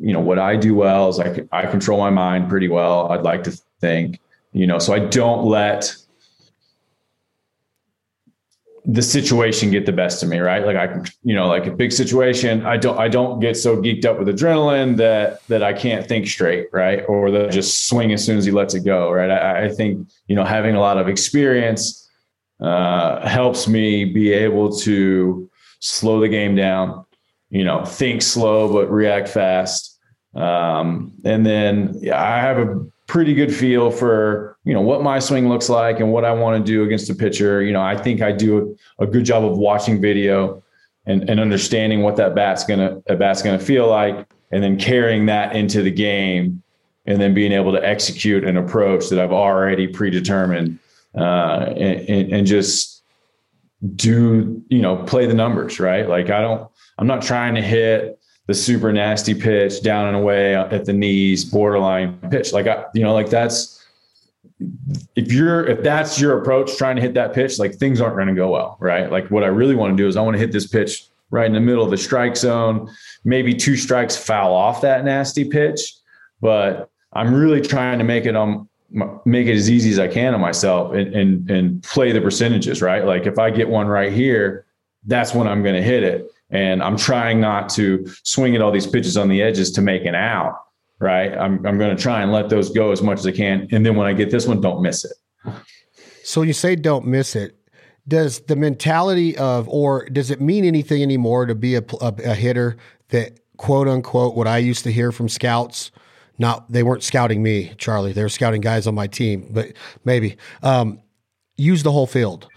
[0.00, 3.10] you know what I do well is I I control my mind pretty well.
[3.12, 4.20] I'd like to think,
[4.52, 5.94] you know, so I don't let
[8.88, 10.64] the situation get the best of me, right?
[10.64, 14.04] Like I, you know, like a big situation, I don't, I don't get so geeked
[14.04, 17.04] up with adrenaline that that I can't think straight, right?
[17.08, 19.30] Or that I just swing as soon as he lets it go, right?
[19.30, 22.08] I, I think you know having a lot of experience
[22.60, 27.04] uh, helps me be able to slow the game down,
[27.50, 29.98] you know, think slow but react fast,
[30.34, 35.18] um, and then yeah, I have a pretty good feel for you know what my
[35.18, 37.62] swing looks like and what I want to do against a pitcher.
[37.62, 40.62] You know, I think I do a, good job of watching video
[41.06, 45.26] and, and understanding what that bat's gonna a bat's gonna feel like, and then carrying
[45.26, 46.62] that into the game,
[47.06, 50.78] and then being able to execute an approach that I've already predetermined,
[51.14, 53.04] uh, and, and just
[53.94, 56.08] do you know play the numbers right.
[56.08, 60.54] Like I don't, I'm not trying to hit the super nasty pitch down and away
[60.54, 62.52] at the knees, borderline pitch.
[62.52, 63.84] Like I, you know, like that's
[65.16, 68.28] if you're if that's your approach trying to hit that pitch, like things aren't going
[68.28, 69.10] to go well, right?
[69.10, 71.46] Like what I really want to do is I want to hit this pitch right
[71.46, 72.88] in the middle of the strike zone,
[73.24, 75.94] maybe two strikes foul off that nasty pitch,
[76.40, 78.68] but I'm really trying to make it on
[79.00, 82.20] um, make it as easy as I can on myself and and and play the
[82.20, 83.04] percentages, right?
[83.04, 84.66] Like if I get one right here,
[85.04, 88.70] that's when I'm going to hit it and I'm trying not to swing at all
[88.70, 90.54] these pitches on the edges to make an out.
[90.98, 91.32] Right.
[91.36, 93.68] I'm, I'm going to try and let those go as much as I can.
[93.70, 95.12] And then when I get this one, don't miss it.
[96.24, 97.54] So you say don't miss it.
[98.08, 102.34] Does the mentality of, or does it mean anything anymore to be a, a, a
[102.34, 102.78] hitter
[103.08, 105.90] that quote unquote, what I used to hear from scouts,
[106.38, 108.12] not, they weren't scouting me, Charlie.
[108.12, 109.72] They were scouting guys on my team, but
[110.04, 111.00] maybe, um,
[111.56, 112.48] use the whole field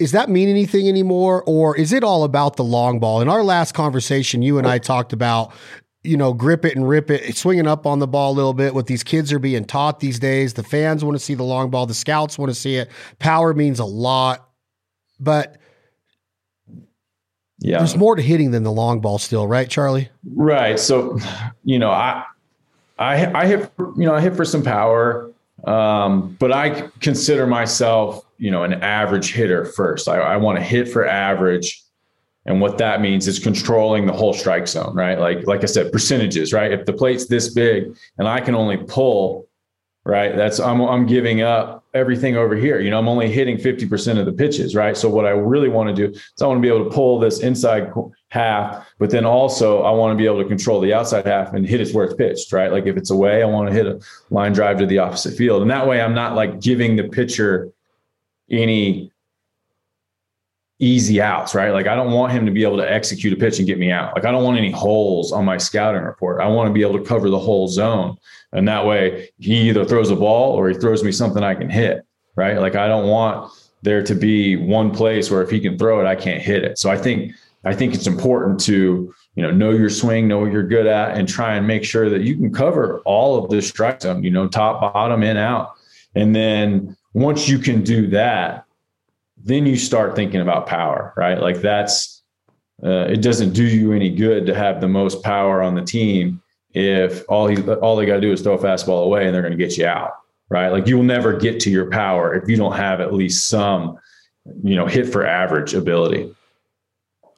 [0.00, 3.20] is that mean anything anymore or is it all about the long ball?
[3.20, 5.52] In our last conversation you and i talked about
[6.02, 8.74] you know grip it and rip it swinging up on the ball a little bit.
[8.74, 11.70] What these kids are being taught these days the fans want to see the long
[11.70, 12.90] ball the scouts want to see it.
[13.18, 14.48] Power means a lot
[15.20, 15.58] but
[17.58, 17.76] yeah.
[17.76, 20.08] there's more to hitting than the long ball still right charlie?
[20.34, 21.18] Right so
[21.62, 22.24] you know i
[22.98, 25.30] i i hit you know i hit for some power
[25.64, 30.08] um, but i consider myself you know, an average hitter first.
[30.08, 31.82] I, I want to hit for average.
[32.46, 35.20] And what that means is controlling the whole strike zone, right?
[35.20, 36.72] Like, like I said, percentages, right?
[36.72, 39.46] If the plate's this big and I can only pull,
[40.04, 40.34] right?
[40.34, 42.80] That's I'm I'm giving up everything over here.
[42.80, 44.96] You know, I'm only hitting 50% of the pitches, right?
[44.96, 47.18] So what I really want to do is I want to be able to pull
[47.18, 47.92] this inside
[48.28, 51.66] half, but then also I want to be able to control the outside half and
[51.66, 52.72] hit it where it's pitched, right?
[52.72, 54.00] Like if it's away, I want to hit a
[54.30, 55.60] line drive to the opposite field.
[55.60, 57.70] And that way I'm not like giving the pitcher
[58.50, 59.12] any
[60.80, 61.70] easy outs, right?
[61.70, 63.90] Like I don't want him to be able to execute a pitch and get me
[63.90, 64.14] out.
[64.14, 66.40] Like I don't want any holes on my scouting report.
[66.40, 68.16] I want to be able to cover the whole zone.
[68.52, 71.68] And that way he either throws a ball or he throws me something I can
[71.68, 72.58] hit, right?
[72.58, 76.06] Like I don't want there to be one place where if he can throw it,
[76.06, 76.78] I can't hit it.
[76.78, 77.34] So I think
[77.64, 81.16] I think it's important to, you know, know your swing, know what you're good at,
[81.16, 84.30] and try and make sure that you can cover all of this strike zone, you
[84.30, 85.74] know, top, bottom, in, out.
[86.14, 88.64] And then once you can do that,
[89.36, 91.40] then you start thinking about power, right?
[91.40, 92.22] Like that's
[92.82, 96.40] uh, it doesn't do you any good to have the most power on the team
[96.72, 99.42] if all he all they got to do is throw a fastball away and they're
[99.42, 100.12] going to get you out,
[100.48, 100.68] right?
[100.68, 103.98] Like you will never get to your power if you don't have at least some,
[104.62, 106.34] you know, hit for average ability.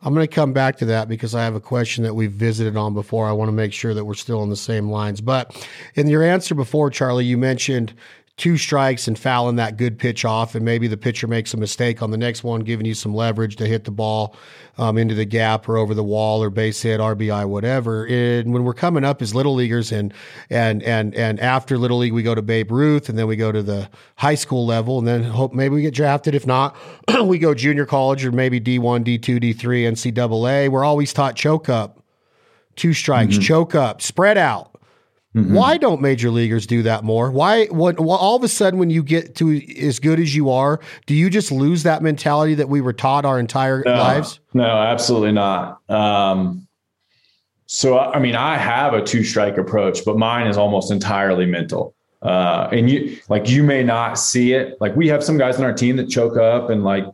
[0.05, 2.77] I'm going to come back to that because I have a question that we've visited
[2.77, 3.29] on before.
[3.29, 5.21] I want to make sure that we're still on the same lines.
[5.21, 7.95] But in your answer before, Charlie, you mentioned
[8.39, 12.03] two strikes and fouling that good pitch off, and maybe the pitcher makes a mistake
[12.03, 14.35] on the next one, giving you some leverage to hit the ball
[14.79, 18.07] um, into the gap or over the wall or base hit, RBI, whatever.
[18.07, 20.15] And when we're coming up as little leaguers, and
[20.49, 23.53] and and and after little league, we go to Babe Ruth, and then we go
[23.53, 26.35] to the high school level, and then hope maybe we get drafted.
[26.35, 26.75] If not,
[27.25, 30.71] we go junior college or maybe D one, D two, D three, NCAA.
[30.71, 32.03] We're always taught choke up,
[32.77, 33.43] two strikes, mm-hmm.
[33.43, 34.72] choke up, spread out
[35.35, 35.55] Mm-hmm.
[35.55, 37.31] Why don't major leaguers do that more?
[37.31, 40.79] Why, what, all of a sudden, when you get to as good as you are,
[41.07, 44.41] do you just lose that mentality that we were taught our entire no, lives?
[44.53, 45.81] No, absolutely not.
[45.91, 46.67] Um,
[47.65, 51.95] so, I mean, I have a two strike approach, but mine is almost entirely mental.
[52.21, 54.79] Uh, and you, like, you may not see it.
[54.83, 57.07] Like, we have some guys on our team that choke up and, like,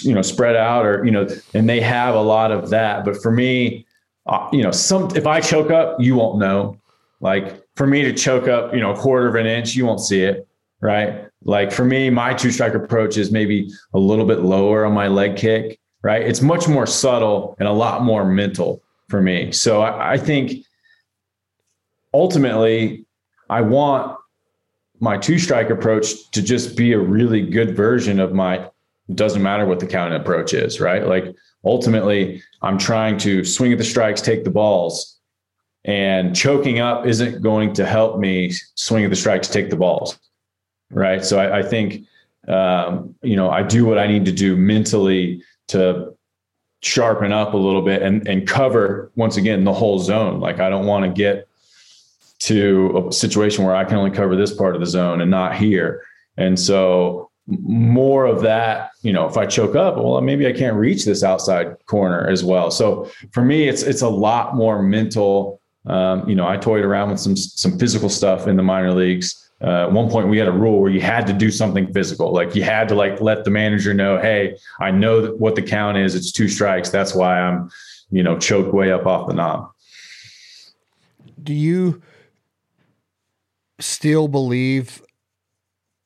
[0.00, 3.04] you know, spread out or, you know, and they have a lot of that.
[3.04, 3.86] But for me,
[4.26, 6.76] uh, you know, some, if I choke up, you won't know
[7.22, 10.00] like for me to choke up, you know, a quarter of an inch, you won't
[10.00, 10.46] see it,
[10.80, 11.28] right?
[11.44, 15.06] Like for me, my two strike approach is maybe a little bit lower on my
[15.06, 16.20] leg kick, right?
[16.20, 19.52] It's much more subtle and a lot more mental for me.
[19.52, 20.66] So I, I think
[22.12, 23.06] ultimately,
[23.48, 24.18] I want
[24.98, 28.68] my two strike approach to just be a really good version of my
[29.14, 31.06] doesn't matter what the counting approach is, right?
[31.06, 35.20] Like ultimately, I'm trying to swing at the strikes, take the balls,
[35.84, 40.18] and choking up isn't going to help me swing the strikes, take the balls,
[40.90, 41.24] right?
[41.24, 42.04] So I, I think
[42.48, 46.16] um, you know I do what I need to do mentally to
[46.82, 50.40] sharpen up a little bit and and cover once again the whole zone.
[50.40, 51.48] Like I don't want to get
[52.40, 55.56] to a situation where I can only cover this part of the zone and not
[55.56, 56.02] here.
[56.36, 60.76] And so more of that, you know, if I choke up, well, maybe I can't
[60.76, 62.70] reach this outside corner as well.
[62.70, 65.60] So for me, it's it's a lot more mental.
[65.86, 69.50] Um, you know, I toyed around with some some physical stuff in the minor leagues.
[69.60, 72.32] Uh, at one point, we had a rule where you had to do something physical.
[72.32, 75.96] Like you had to like let the manager know, hey, I know what the count
[75.98, 76.14] is.
[76.14, 76.90] It's two strikes.
[76.90, 77.70] That's why I'm,
[78.10, 79.70] you know, choked way up off the knob.
[81.42, 82.02] Do you
[83.78, 85.02] still believe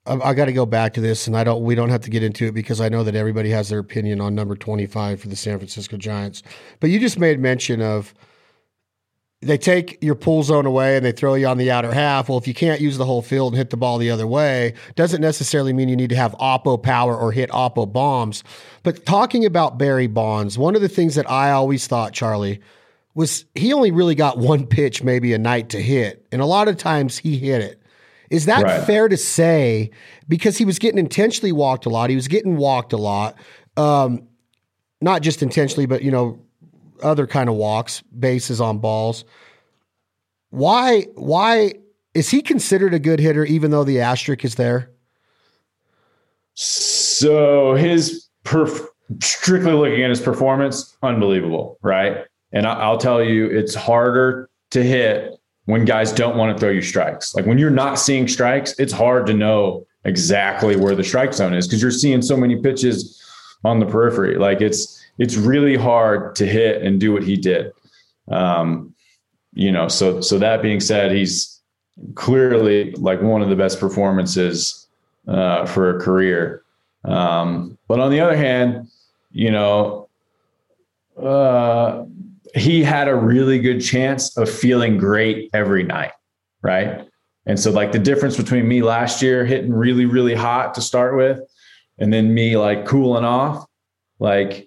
[0.06, 1.62] I, I got to go back to this, and I don't.
[1.62, 4.20] We don't have to get into it because I know that everybody has their opinion
[4.20, 6.42] on number twenty-five for the San Francisco Giants.
[6.80, 8.14] But you just made mention of
[9.42, 12.28] they take your pull zone away and they throw you on the outer half.
[12.28, 14.74] Well, if you can't use the whole field and hit the ball the other way,
[14.94, 18.42] doesn't necessarily mean you need to have oppo power or hit oppo bombs.
[18.82, 22.60] But talking about Barry Bonds, one of the things that I always thought, Charlie,
[23.14, 26.68] was he only really got one pitch maybe a night to hit, and a lot
[26.68, 27.82] of times he hit it.
[28.30, 28.84] Is that right.
[28.84, 29.90] fair to say?
[30.28, 32.10] Because he was getting intentionally walked a lot.
[32.10, 33.36] He was getting walked a lot.
[33.76, 34.26] Um,
[35.00, 36.40] not just intentionally, but you know,
[37.02, 39.24] other kind of walks, bases on balls.
[40.50, 41.74] Why why
[42.14, 44.90] is he considered a good hitter even though the asterisk is there?
[46.54, 48.86] So his perf-
[49.20, 52.24] strictly looking at his performance, unbelievable, right?
[52.52, 55.34] And I'll tell you, it's harder to hit
[55.66, 57.34] when guys don't want to throw you strikes.
[57.34, 61.52] Like when you're not seeing strikes, it's hard to know exactly where the strike zone
[61.52, 63.20] is because you're seeing so many pitches
[63.64, 64.38] on the periphery.
[64.38, 67.72] Like it's it's really hard to hit and do what he did.
[68.28, 68.94] Um,
[69.52, 71.60] you know, so so that being said, he's
[72.14, 74.86] clearly like one of the best performances
[75.26, 76.62] uh, for a career.
[77.04, 78.88] Um, but on the other hand,
[79.30, 80.08] you know,
[81.22, 82.04] uh,
[82.54, 86.12] he had a really good chance of feeling great every night,
[86.62, 87.06] right?
[87.46, 91.16] And so, like, the difference between me last year hitting really, really hot to start
[91.16, 91.40] with,
[91.98, 93.66] and then me like cooling off,
[94.18, 94.65] like,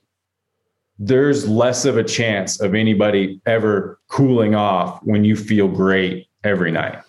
[0.99, 6.71] there's less of a chance of anybody ever cooling off when you feel great every
[6.71, 6.99] night.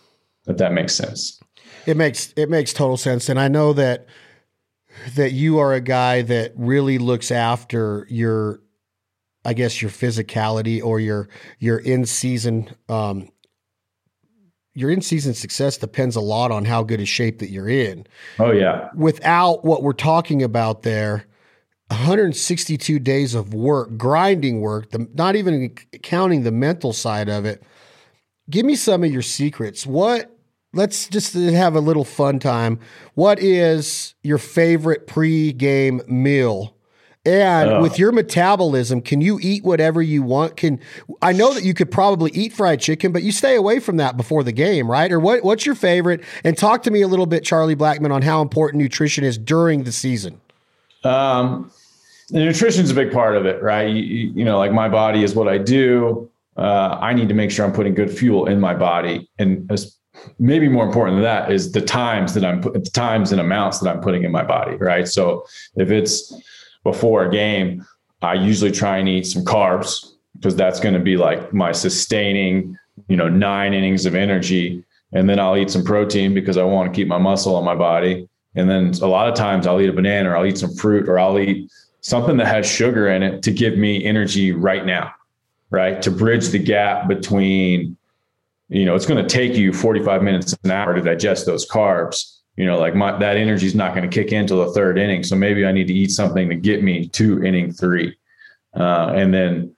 [0.46, 1.40] If that makes sense.
[1.87, 4.07] It makes it makes total sense, and I know that
[5.14, 8.61] that you are a guy that really looks after your
[9.44, 13.29] I guess your physicality or your your in season um,
[14.74, 18.07] your in season success depends a lot on how good a shape that you're in.
[18.38, 18.88] Oh yeah.
[18.94, 21.26] Without what we're talking about there,
[21.90, 27.62] 162 days of work, grinding work, the, not even counting the mental side of it.
[28.48, 29.87] Give me some of your secrets.
[29.87, 30.37] What
[30.72, 32.79] let's just have a little fun time.
[33.14, 36.76] What is your favorite pre-game meal?
[37.26, 40.57] And uh, with your metabolism, can you eat whatever you want?
[40.57, 40.81] Can
[41.20, 44.16] I know that you could probably eat fried chicken, but you stay away from that
[44.16, 45.12] before the game, right?
[45.12, 46.22] Or what, what's your favorite?
[46.44, 49.85] And talk to me a little bit, Charlie Blackmon, on how important nutrition is during
[49.85, 50.40] the season.
[51.05, 51.70] Um,
[52.31, 53.88] nutrition is a big part of it, right?
[53.88, 56.31] You, you, know, like my body is what I do.
[56.57, 59.71] Uh, I need to make sure I'm putting good fuel in my body, and
[60.38, 63.90] maybe more important than that is the times that I'm the times and amounts that
[63.90, 65.07] I'm putting in my body, right?
[65.09, 66.35] So if it's
[66.85, 67.87] before a game,
[68.23, 72.77] I usually try and eat some carbs because that's going to be like my sustaining,
[73.09, 74.85] you know, nine innings of energy.
[75.12, 77.75] And then I'll eat some protein because I want to keep my muscle on my
[77.75, 78.29] body.
[78.55, 81.09] And then a lot of times I'll eat a banana or I'll eat some fruit
[81.09, 85.12] or I'll eat something that has sugar in it to give me energy right now,
[85.70, 86.00] right?
[86.02, 87.96] To bridge the gap between,
[88.68, 92.40] you know, it's going to take you 45 minutes an hour to digest those carbs
[92.61, 94.98] you know, like my that energy is not going to kick in until the third
[94.98, 95.22] inning.
[95.22, 98.14] So maybe I need to eat something to get me to inning three.
[98.76, 99.74] Uh, and then,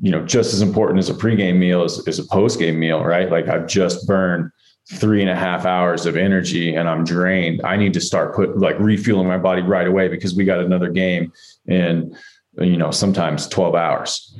[0.00, 3.30] you know, just as important as a pregame meal is, is a postgame meal, right?
[3.30, 4.50] Like I've just burned
[4.88, 7.60] three and a half hours of energy and I'm drained.
[7.64, 10.90] I need to start put like refueling my body right away because we got another
[10.90, 11.32] game
[11.66, 12.16] in,
[12.58, 14.38] you know, sometimes 12 hours.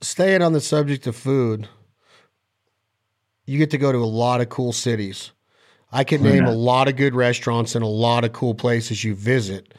[0.00, 1.68] Staying on the subject of food,
[3.44, 5.32] you get to go to a lot of cool cities.
[5.92, 9.14] I can name a lot of good restaurants and a lot of cool places you
[9.14, 9.74] visit.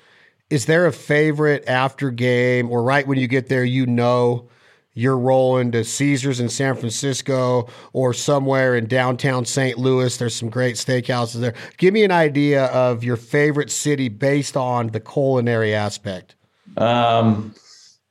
[0.50, 4.50] Is there a favorite after game or right when you get there, you know
[4.94, 9.78] you're rolling to Caesars in San Francisco or somewhere in downtown St.
[9.78, 10.18] Louis.
[10.18, 11.54] There's some great steakhouses there.
[11.78, 16.36] Give me an idea of your favorite city based on the culinary aspect.
[16.78, 17.54] Um,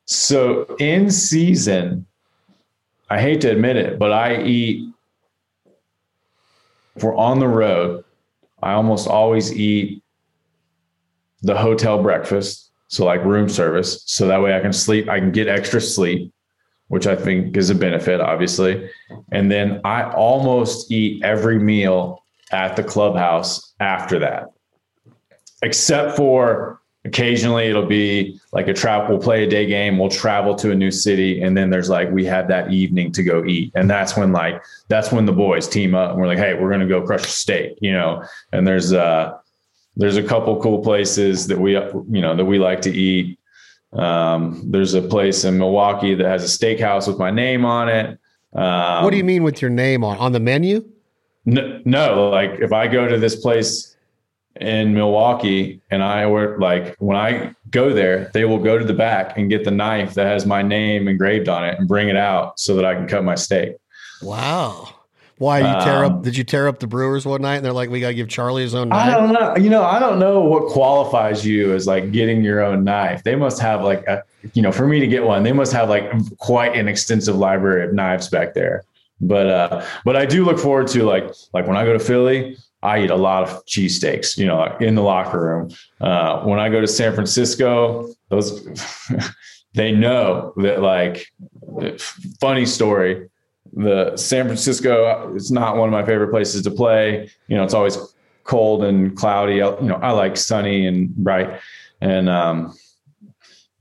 [0.04, 2.06] so in season,
[3.10, 4.92] I hate to admit it, but I eat.
[6.96, 8.04] If we're on the road,
[8.62, 10.02] I almost always eat
[11.42, 15.08] the hotel breakfast, so like room service, so that way I can sleep.
[15.08, 16.32] I can get extra sleep
[16.88, 18.90] which I think is a benefit, obviously.
[19.32, 24.50] And then I almost eat every meal at the clubhouse after that,
[25.62, 29.08] except for occasionally it'll be like a trap.
[29.08, 32.10] We'll play a day game, we'll travel to a new city, and then there's like
[32.10, 35.68] we have that evening to go eat, and that's when like that's when the boys
[35.68, 38.24] team up and we're like, hey, we're gonna go crush a steak, you know.
[38.52, 39.36] And there's uh
[39.96, 43.37] there's a couple cool places that we you know that we like to eat
[43.92, 48.18] um, there's a place in Milwaukee that has a steakhouse with my name on it.
[48.52, 50.88] Um, what do you mean with your name on on the menu?
[51.44, 53.96] No, no, like if I go to this place
[54.60, 58.94] in Milwaukee and I work like when I go there, they will go to the
[58.94, 62.16] back and get the knife that has my name engraved on it and bring it
[62.16, 63.76] out so that I can cut my steak.
[64.22, 64.88] Wow.
[65.38, 66.22] Why you tear um, up?
[66.22, 68.28] Did you tear up the Brewers one night and they're like, we got to give
[68.28, 69.08] Charlie his own knife?
[69.08, 69.56] I don't know.
[69.56, 73.22] You know, I don't know what qualifies you as like getting your own knife.
[73.22, 74.24] They must have like a,
[74.54, 77.84] you know, for me to get one, they must have like quite an extensive library
[77.84, 78.82] of knives back there.
[79.20, 82.56] But uh, but I do look forward to like like when I go to Philly,
[82.82, 85.70] I eat a lot of cheesesteaks, you know, in the locker room.
[86.00, 88.64] Uh, when I go to San Francisco, those
[89.74, 91.32] they know that like
[92.40, 93.28] funny story
[93.72, 97.30] the San Francisco is not one of my favorite places to play.
[97.48, 97.98] You know, it's always
[98.44, 99.56] cold and cloudy.
[99.56, 101.60] You know, I like sunny and bright.
[102.00, 102.74] And um,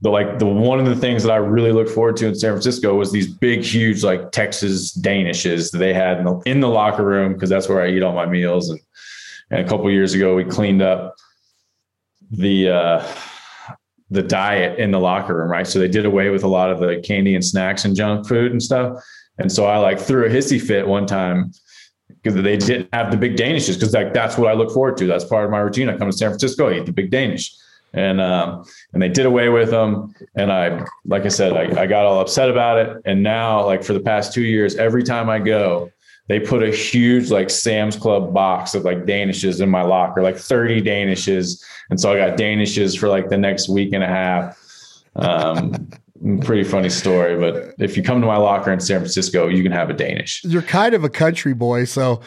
[0.02, 2.52] the like the one of the things that I really look forward to in San
[2.52, 6.70] Francisco was these big, huge like Texas Danishes that they had in the, in the
[6.70, 8.70] locker room because that's where I eat all my meals.
[8.70, 8.80] And,
[9.50, 11.16] and a couple years ago, we cleaned up
[12.30, 13.08] the uh,
[14.10, 15.68] the diet in the locker room, right?
[15.68, 18.52] So they did away with a lot of the candy and snacks and junk food
[18.52, 19.02] and stuff.
[19.40, 21.52] And so I like threw a hissy fit one time
[22.10, 25.08] because they didn't have the big Danishes because like that's what I look forward to.
[25.08, 25.90] That's part of my routine.
[25.90, 27.56] I come to San Francisco, I eat the big Danish.
[27.94, 30.14] And um, and they did away with them.
[30.36, 33.02] And I, like I said, I, I got all upset about it.
[33.06, 35.90] And now, like for the past two years, every time I go,
[36.28, 40.38] they put a huge like Sam's Club box of like Danishes in my locker, like
[40.38, 41.64] 30 Danishes.
[41.90, 44.58] And so I got Danishes for like the next week and a half.
[45.16, 45.72] Um,
[46.42, 47.38] pretty funny story.
[47.40, 50.44] But if you come to my locker in San Francisco, you can have a Danish.
[50.44, 52.22] You're kind of a country boy, so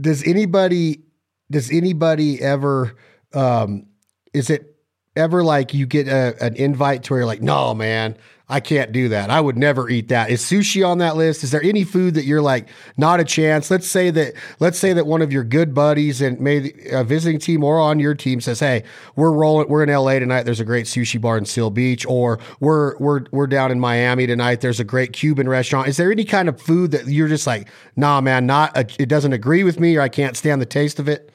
[0.00, 1.02] does anybody
[1.50, 2.96] does anybody ever
[3.34, 3.86] um,
[4.32, 4.76] is it
[5.16, 8.16] ever like you get a, an invite to where you're like, no, man,
[8.50, 9.28] I can't do that.
[9.28, 10.30] I would never eat that.
[10.30, 11.44] Is sushi on that list?
[11.44, 13.70] Is there any food that you're like, not a chance?
[13.70, 17.38] Let's say that, let's say that one of your good buddies and maybe a visiting
[17.38, 18.84] team or on your team says, Hey,
[19.16, 20.44] we're rolling, we're in LA tonight.
[20.44, 24.26] There's a great sushi bar in Seal Beach, or we're, we're, we're down in Miami
[24.26, 24.62] tonight.
[24.62, 25.88] There's a great Cuban restaurant.
[25.88, 29.10] Is there any kind of food that you're just like, nah, man, not, a, it
[29.10, 31.30] doesn't agree with me or I can't stand the taste of it?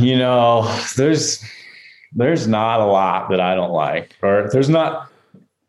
[0.00, 0.62] You know,
[0.96, 1.44] there's,
[2.12, 5.11] there's not a lot that I don't like, or there's not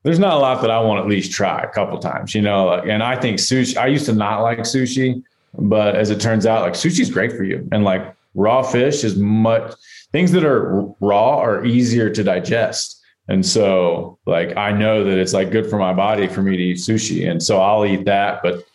[0.03, 2.73] there's not a lot that I want at least try a couple times, you know.
[2.73, 3.77] And I think sushi.
[3.77, 5.23] I used to not like sushi,
[5.57, 9.03] but as it turns out, like sushi is great for you, and like raw fish
[9.03, 9.73] is much
[10.11, 13.01] things that are raw are easier to digest.
[13.29, 16.63] And so, like, I know that it's like good for my body for me to
[16.63, 18.41] eat sushi, and so I'll eat that.
[18.43, 18.65] But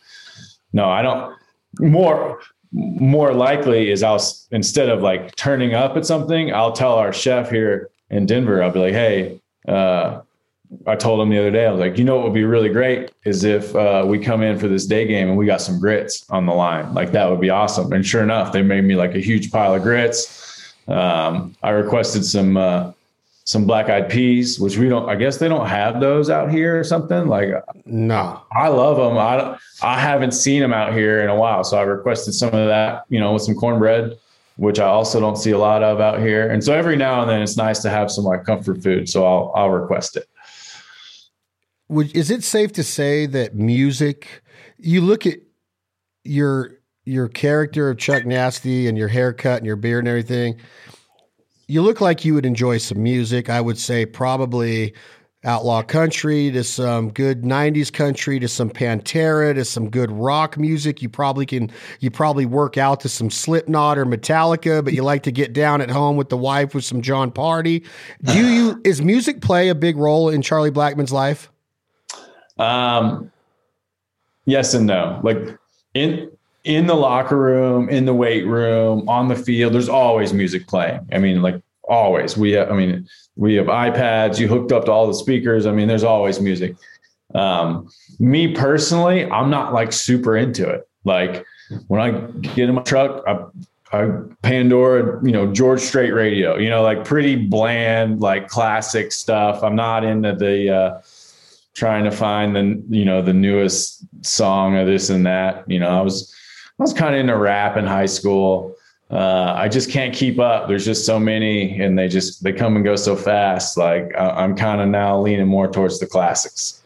[0.72, 1.36] no, I don't.
[1.78, 2.40] More
[2.72, 7.50] more likely is I'll instead of like turning up at something, I'll tell our chef
[7.50, 8.62] here in Denver.
[8.62, 9.40] I'll be like, hey.
[9.66, 10.22] Uh,
[10.86, 12.68] I told him the other day, I was like, you know what would be really
[12.68, 15.80] great is if uh, we come in for this day game and we got some
[15.80, 16.92] grits on the line.
[16.92, 17.92] Like that would be awesome.
[17.92, 20.74] And sure enough, they made me like a huge pile of grits.
[20.86, 22.92] Um, I requested some uh,
[23.44, 25.08] some black eyed peas, which we don't.
[25.08, 27.28] I guess they don't have those out here or something.
[27.28, 27.50] Like
[27.86, 29.16] no, I love them.
[29.16, 32.68] I I haven't seen them out here in a while, so I requested some of
[32.68, 33.04] that.
[33.08, 34.18] You know, with some cornbread
[34.56, 36.50] which I also don't see a lot of out here.
[36.50, 39.08] And so every now and then it's nice to have some like comfort food.
[39.08, 40.28] So I'll I'll request it
[41.88, 44.42] would is it safe to say that music?
[44.78, 45.38] You look at
[46.24, 50.60] your your character of Chuck Nasty and your haircut and your beard and everything.
[51.66, 53.48] You look like you would enjoy some music.
[53.48, 54.94] I would say probably
[55.44, 61.00] outlaw country to some good 90s country to some Pantera to some good rock music.
[61.00, 61.70] You probably can
[62.00, 65.80] you probably work out to some Slipknot or Metallica, but you like to get down
[65.80, 67.86] at home with the wife with some Jon Pardi
[68.22, 71.50] Do you is music play a big role in Charlie Blackmon's life?
[72.58, 73.30] Um,
[74.44, 75.20] yes and no.
[75.22, 75.58] Like
[75.94, 76.30] in
[76.64, 81.06] in the locker room, in the weight room, on the field, there's always music playing.
[81.12, 82.36] I mean, like always.
[82.36, 84.38] We have, I mean, we have iPads.
[84.38, 85.66] You hooked up to all the speakers.
[85.66, 86.76] I mean, there's always music.
[87.34, 87.88] Um,
[88.18, 90.88] me personally, I'm not like super into it.
[91.04, 91.46] Like
[91.86, 93.46] when I get in my truck, I
[94.42, 99.62] Pandora, you know, George Strait radio, you know, like pretty bland, like classic stuff.
[99.62, 101.00] I'm not into the uh,
[101.78, 105.64] trying to find the, you know, the newest song or this and that.
[105.70, 106.34] You know, I was,
[106.78, 108.74] I was kind of into rap in high school.
[109.10, 110.68] Uh, I just can't keep up.
[110.68, 113.78] There's just so many, and they just they come and go so fast.
[113.78, 116.82] Like I, I'm kind of now leaning more towards the classics.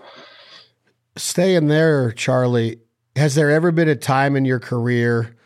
[1.16, 2.78] Staying there, Charlie.
[3.16, 5.36] Has there ever been a time in your career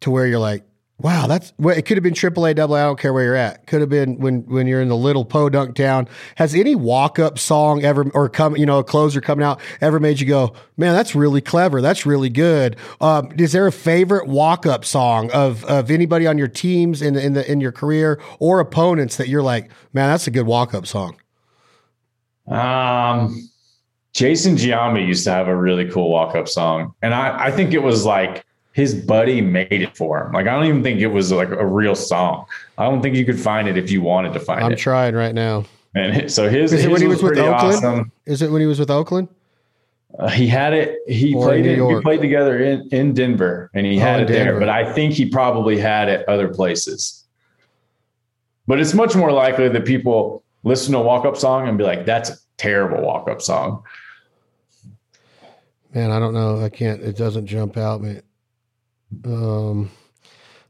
[0.00, 0.64] to where you're like,
[1.02, 2.74] Wow, that's well, it could have been AAA, double.
[2.74, 3.66] I don't care where you're at.
[3.66, 6.06] Could have been when when you're in the little podunk town.
[6.36, 9.98] Has any walk up song ever or come you know a closer coming out ever
[9.98, 11.80] made you go, man, that's really clever.
[11.80, 12.76] That's really good.
[13.00, 17.16] Um, is there a favorite walk up song of of anybody on your teams in
[17.16, 20.74] in the in your career or opponents that you're like, man, that's a good walk
[20.74, 21.16] up song?
[22.46, 23.48] Um,
[24.12, 27.72] Jason Giambi used to have a really cool walk up song, and I I think
[27.72, 30.32] it was like his buddy made it for him.
[30.32, 32.46] Like I don't even think it was like a real song.
[32.78, 34.74] I don't think you could find it if you wanted to find I'm it.
[34.74, 35.64] I'm trying right now.
[35.94, 37.74] And so his is it his when he was, was with Oakland?
[37.74, 38.12] Awesome.
[38.26, 39.28] Is it when he was with Oakland?
[40.18, 40.98] Uh, he had it.
[41.06, 41.82] He or played it.
[41.82, 44.52] We played together in in Denver, and he oh, had it Denver.
[44.52, 44.60] there.
[44.60, 47.24] But I think he probably had it other places.
[48.66, 51.84] But it's much more likely that people listen to a walk up song and be
[51.84, 53.82] like, "That's a terrible walk up song."
[55.92, 56.62] Man, I don't know.
[56.62, 57.02] I can't.
[57.02, 58.00] It doesn't jump out.
[58.00, 58.22] Man.
[59.24, 59.90] Um,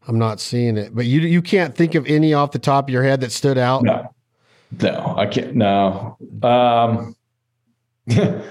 [0.09, 2.93] I'm not seeing it, but you you can't think of any off the top of
[2.93, 3.83] your head that stood out.
[3.83, 4.13] No,
[4.83, 5.55] no, I can't.
[5.55, 6.17] No.
[6.43, 7.15] Um,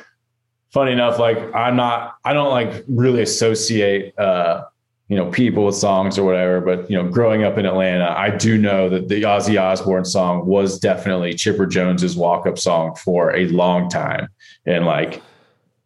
[0.72, 2.16] funny enough, like I'm not.
[2.24, 4.18] I don't like really associate.
[4.18, 4.64] Uh,
[5.10, 8.30] you know, people with songs or whatever, but you know, growing up in Atlanta, I
[8.30, 13.48] do know that the Ozzy Osbourne song was definitely Chipper Jones's walk-up song for a
[13.48, 14.30] long time.
[14.68, 15.24] And like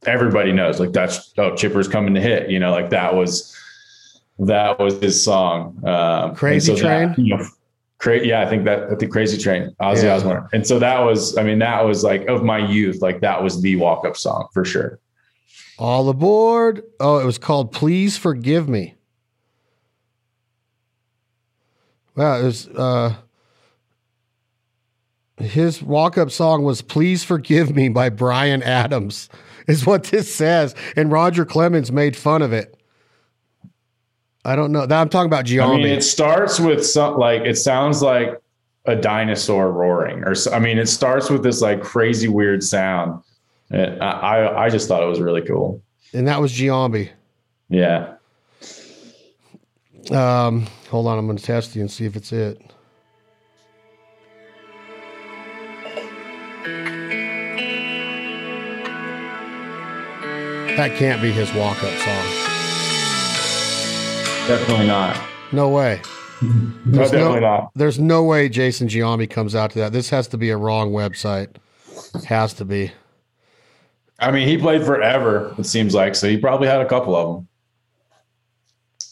[0.06, 3.58] everybody knows, like that's oh, Chipper's coming to hit, you know, like that was
[4.40, 5.82] that was his song.
[5.86, 7.10] Um, Crazy so Train.
[7.10, 7.46] That, you know,
[8.00, 10.16] cra- yeah, I think that I think Crazy Train, Ozzy yeah.
[10.16, 11.38] Osbourne, and so that was.
[11.38, 13.02] I mean, that was like of my youth.
[13.02, 15.00] Like that was the walk up song for sure.
[15.78, 16.84] All aboard!
[17.00, 18.96] Oh, it was called "Please Forgive Me."
[22.16, 22.68] Well, it was.
[22.68, 23.16] Uh,
[25.38, 29.30] his walk up song was Please Forgive Me by Bryan Adams,
[29.68, 30.76] is what this says.
[30.96, 32.80] And Roger Clemens made fun of it.
[34.46, 34.82] I don't know.
[34.82, 35.74] I'm talking about Giambi.
[35.74, 38.42] I mean, it starts with some like it sounds like
[38.86, 43.24] a dinosaur roaring, or I mean, it starts with this like crazy weird sound.
[43.70, 45.82] And I I just thought it was really cool.
[46.14, 47.10] And that was Giambi.
[47.70, 48.16] Yeah.
[50.12, 52.62] Um, hold on, I'm going to test you and see if it's it.
[60.76, 62.43] That can't be his walk-up song.
[64.48, 65.18] Definitely not.
[65.54, 66.02] No way.
[66.42, 67.72] no, definitely no, not.
[67.76, 69.94] There's no way Jason Giambi comes out to that.
[69.94, 71.56] This has to be a wrong website.
[72.26, 72.92] Has to be.
[74.20, 77.36] I mean, he played forever, it seems like, so he probably had a couple of
[77.36, 77.48] them.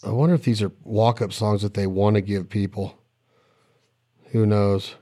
[0.03, 2.97] I wonder if these are walk up songs that they want to give people.
[4.31, 4.95] Who knows?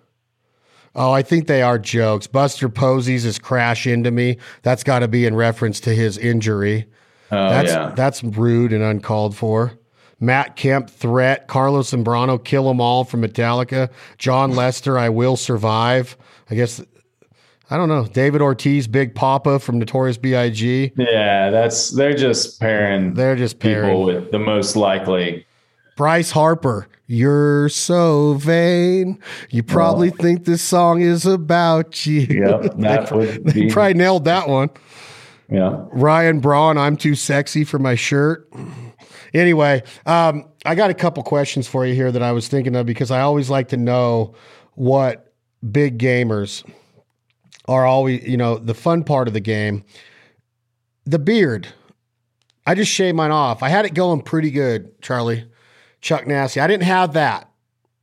[0.94, 2.28] Oh, I think they are jokes.
[2.28, 4.38] Buster Posey's is Crash Into Me.
[4.62, 6.86] That's got to be in reference to his injury.
[7.32, 7.94] Oh, that's, yeah.
[7.96, 9.79] That's rude and uncalled for.
[10.20, 16.18] Matt Kemp, Threat, Carlos Zambrano, Kill 'Em All from Metallica, Jon Lester, I Will Survive.
[16.50, 16.82] I guess
[17.72, 18.06] I don't know.
[18.06, 20.92] David Ortiz, Big Poppa from Notorious B.I.G.
[20.98, 23.14] Yeah, that's they're just pairing.
[23.14, 25.46] They're just pairing people with the most likely.
[25.96, 29.20] Bryce Harper, you're so vain.
[29.52, 30.16] You probably oh.
[30.16, 32.22] think this song is about you.
[32.22, 33.70] Yep, that they, would they be.
[33.70, 34.70] probably nailed that one.
[35.50, 35.86] Yeah.
[35.92, 38.50] Ryan Braun, I'm too sexy for my shirt.
[39.34, 42.86] Anyway, um, I got a couple questions for you here that I was thinking of
[42.86, 44.36] because I always like to know
[44.76, 45.34] what
[45.72, 46.68] big gamers
[47.68, 49.84] are always, you know, the fun part of the game.
[51.06, 51.68] The beard.
[52.66, 53.64] I just shaved mine off.
[53.64, 55.46] I had it going pretty good, Charlie.
[56.02, 56.60] Chuck Nasty.
[56.60, 57.50] I didn't have that.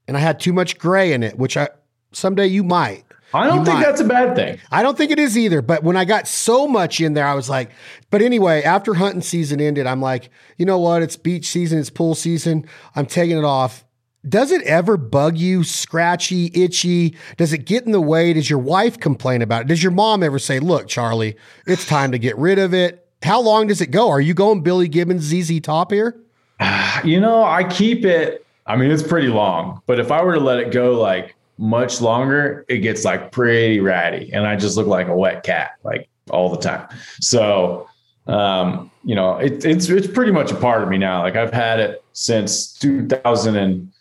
[0.09, 1.69] And I had too much gray in it, which I
[2.13, 3.05] someday you might.
[3.37, 3.85] I don't think might.
[3.85, 4.59] that's a bad thing.
[4.71, 5.63] I don't think it is either.
[5.63, 7.71] But when I got so much in there, I was like,
[8.11, 11.03] but anyway, after hunting season ended, I'm like, you know what?
[11.03, 12.67] It's beach season, it's pool season.
[12.95, 13.85] I'm taking it off
[14.29, 17.17] does it ever bug you, scratchy, itchy?
[17.37, 18.33] Does it get in the way?
[18.33, 19.69] Does your wife complain about it?
[19.69, 23.07] Does your mom ever say, look, Charlie, it's time to get rid of it?
[23.23, 24.09] How long does it go?
[24.09, 26.21] Are you going Billy Gibbons, ZZ Top here?
[27.05, 30.41] You know, I keep it, I mean, it's pretty long, but if I were to
[30.41, 34.87] let it go like much longer, it gets like pretty ratty and I just look
[34.87, 36.89] like a wet cat, like all the time.
[37.21, 37.89] So,
[38.27, 41.23] um, you know, it, it's, it's pretty much a part of me now.
[41.23, 43.93] Like I've had it since 2000 and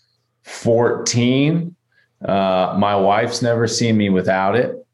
[0.43, 1.75] 14.
[2.23, 4.85] Uh, my wife's never seen me without it.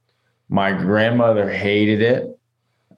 [0.50, 2.38] My grandmother hated it.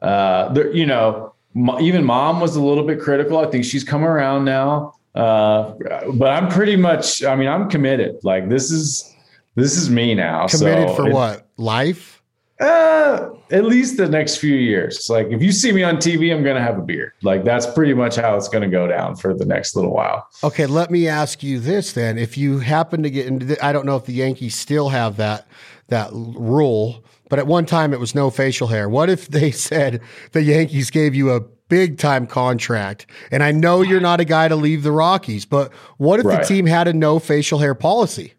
[0.01, 1.33] Uh, there, you know,
[1.79, 3.37] even mom was a little bit critical.
[3.37, 4.95] I think she's come around now.
[5.13, 5.75] Uh,
[6.13, 8.23] but I'm pretty much, I mean, I'm committed.
[8.23, 9.12] Like this is,
[9.55, 10.47] this is me now.
[10.47, 11.47] Committed so for it, what?
[11.57, 12.23] Life?
[12.59, 15.09] Uh, at least the next few years.
[15.09, 17.13] Like if you see me on TV, I'm going to have a beer.
[17.21, 20.27] Like that's pretty much how it's going to go down for the next little while.
[20.43, 23.73] Okay, let me ask you this then: If you happen to get into, the, I
[23.73, 25.47] don't know if the Yankees still have that
[25.87, 28.87] that rule, but at one time it was no facial hair.
[28.87, 30.01] What if they said
[30.31, 33.07] the Yankees gave you a big time contract?
[33.31, 36.41] And I know you're not a guy to leave the Rockies, but what if right.
[36.41, 38.35] the team had a no facial hair policy?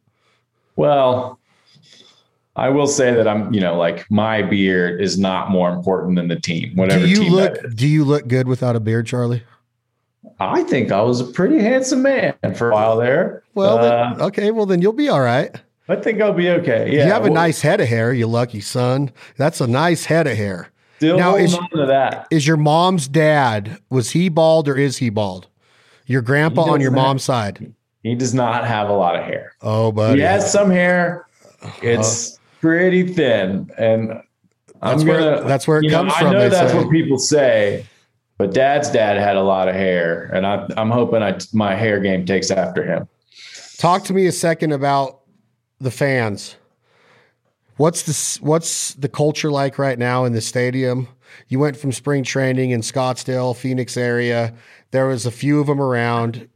[0.76, 1.38] Well,
[2.56, 6.28] I will say that I'm, you know, like my beard is not more important than
[6.28, 6.74] the team.
[6.76, 7.04] Whatever.
[7.04, 7.74] Do you team look?
[7.74, 9.42] Do you look good without a beard, Charlie?
[10.40, 13.42] I think I was a pretty handsome man for a while there.
[13.54, 14.50] Well, uh, then, okay.
[14.50, 15.54] Well, then you'll be all right.
[15.88, 16.90] I think I'll be okay.
[16.90, 17.04] Yeah.
[17.04, 19.12] You have well, a nice head of hair, you lucky son.
[19.36, 20.70] That's a nice head of hair.
[20.96, 22.26] Still now, is, on to that.
[22.30, 23.78] Is your mom's dad?
[23.90, 25.48] Was he bald or is he bald?
[26.06, 27.74] Your grandpa on your mom's side.
[28.04, 29.54] He does not have a lot of hair.
[29.62, 31.26] Oh, but he has some hair.
[31.82, 34.12] It's uh, pretty thin, and
[34.82, 35.18] I'm that's gonna.
[35.18, 36.26] Where, that's where it comes know, from.
[36.28, 36.78] I know that's say.
[36.78, 37.86] what people say,
[38.36, 41.98] but Dad's dad had a lot of hair, and I, I'm hoping I, my hair
[41.98, 43.08] game takes after him.
[43.78, 45.20] Talk to me a second about
[45.80, 46.56] the fans.
[47.78, 51.08] What's the what's the culture like right now in the stadium?
[51.48, 54.52] You went from spring training in Scottsdale, Phoenix area.
[54.90, 56.48] There was a few of them around.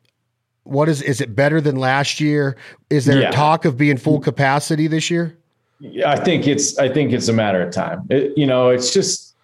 [0.69, 2.57] What is is it better than last year?
[2.91, 3.31] Is there yeah.
[3.31, 5.37] talk of being full capacity this year?
[5.81, 8.07] Yeah, I think it's I think it's a matter of time.
[8.11, 9.35] It, you know, it's just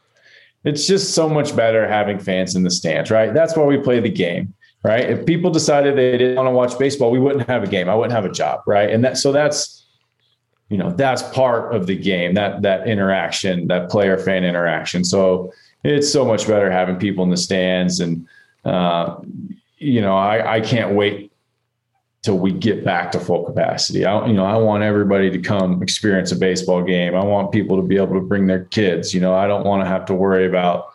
[0.65, 3.33] it's just so much better having fans in the stands, right?
[3.33, 4.53] That's why we play the game,
[4.83, 5.09] right?
[5.09, 7.89] If people decided they didn't want to watch baseball, we wouldn't have a game.
[7.89, 8.91] I wouldn't have a job, right?
[8.91, 9.87] And that so that's
[10.69, 15.53] you know that's part of the game that that interaction that player fan interaction so
[15.85, 18.27] it's so much better having people in the stands and
[18.65, 19.17] uh,
[19.85, 21.33] you know I, I can't wait
[22.25, 24.07] till we get back to full capacity.
[24.07, 27.15] I, you know, I want everybody to come experience a baseball game.
[27.15, 29.13] I want people to be able to bring their kids.
[29.13, 30.87] You know, I don't want to have to worry about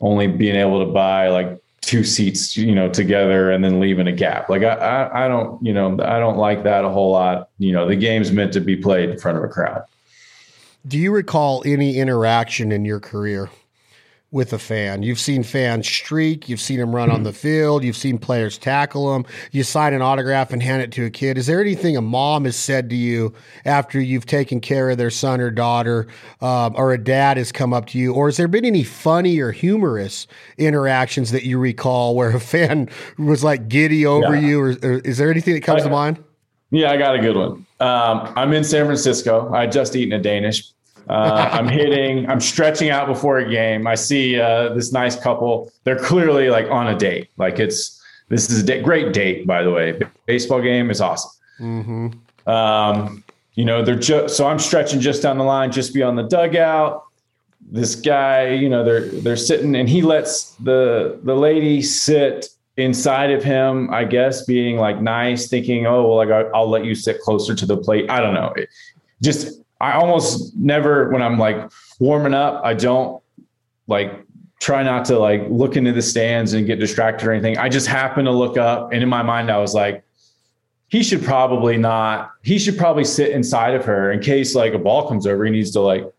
[0.00, 4.12] only being able to buy like two seats, you know, together and then leaving a
[4.12, 4.48] gap.
[4.48, 7.50] Like I, I, I don't, you know, I don't like that a whole lot.
[7.58, 9.82] You know, the game's meant to be played in front of a crowd.
[10.86, 13.50] Do you recall any interaction in your career
[14.34, 15.04] with a fan.
[15.04, 19.12] You've seen fans streak, you've seen them run on the field, you've seen players tackle
[19.12, 21.38] them, you sign an autograph and hand it to a kid.
[21.38, 23.32] Is there anything a mom has said to you
[23.64, 26.08] after you've taken care of their son or daughter,
[26.40, 29.38] um, or a dad has come up to you, or has there been any funny
[29.38, 30.26] or humorous
[30.58, 34.48] interactions that you recall where a fan was like giddy over yeah.
[34.48, 36.24] you, or, or, is there anything that comes I, to mind?
[36.72, 37.64] Yeah, I got a good one.
[37.78, 39.52] Um, I'm in San Francisco.
[39.54, 40.72] I just eaten a Danish
[41.08, 43.86] uh, I'm hitting, I'm stretching out before a game.
[43.86, 45.70] I see uh, this nice couple.
[45.84, 47.30] They're clearly like on a date.
[47.36, 50.00] Like it's, this is a great date, by the way.
[50.26, 51.30] Baseball game is awesome.
[51.60, 52.48] Mm-hmm.
[52.48, 53.22] Um,
[53.54, 57.04] you know, they're just, so I'm stretching just down the line, just beyond the dugout.
[57.70, 63.30] This guy, you know, they're, they're sitting and he lets the, the lady sit inside
[63.30, 67.20] of him, I guess, being like nice, thinking, oh, well, like I'll let you sit
[67.20, 68.10] closer to the plate.
[68.10, 68.52] I don't know.
[68.56, 68.68] It,
[69.22, 73.22] just I almost never, when I'm like warming up, I don't
[73.86, 74.24] like
[74.60, 77.58] try not to like look into the stands and get distracted or anything.
[77.58, 80.02] I just happen to look up, and in my mind, I was like,
[80.88, 82.30] he should probably not.
[82.42, 85.44] He should probably sit inside of her in case like a ball comes over.
[85.44, 86.10] He needs to like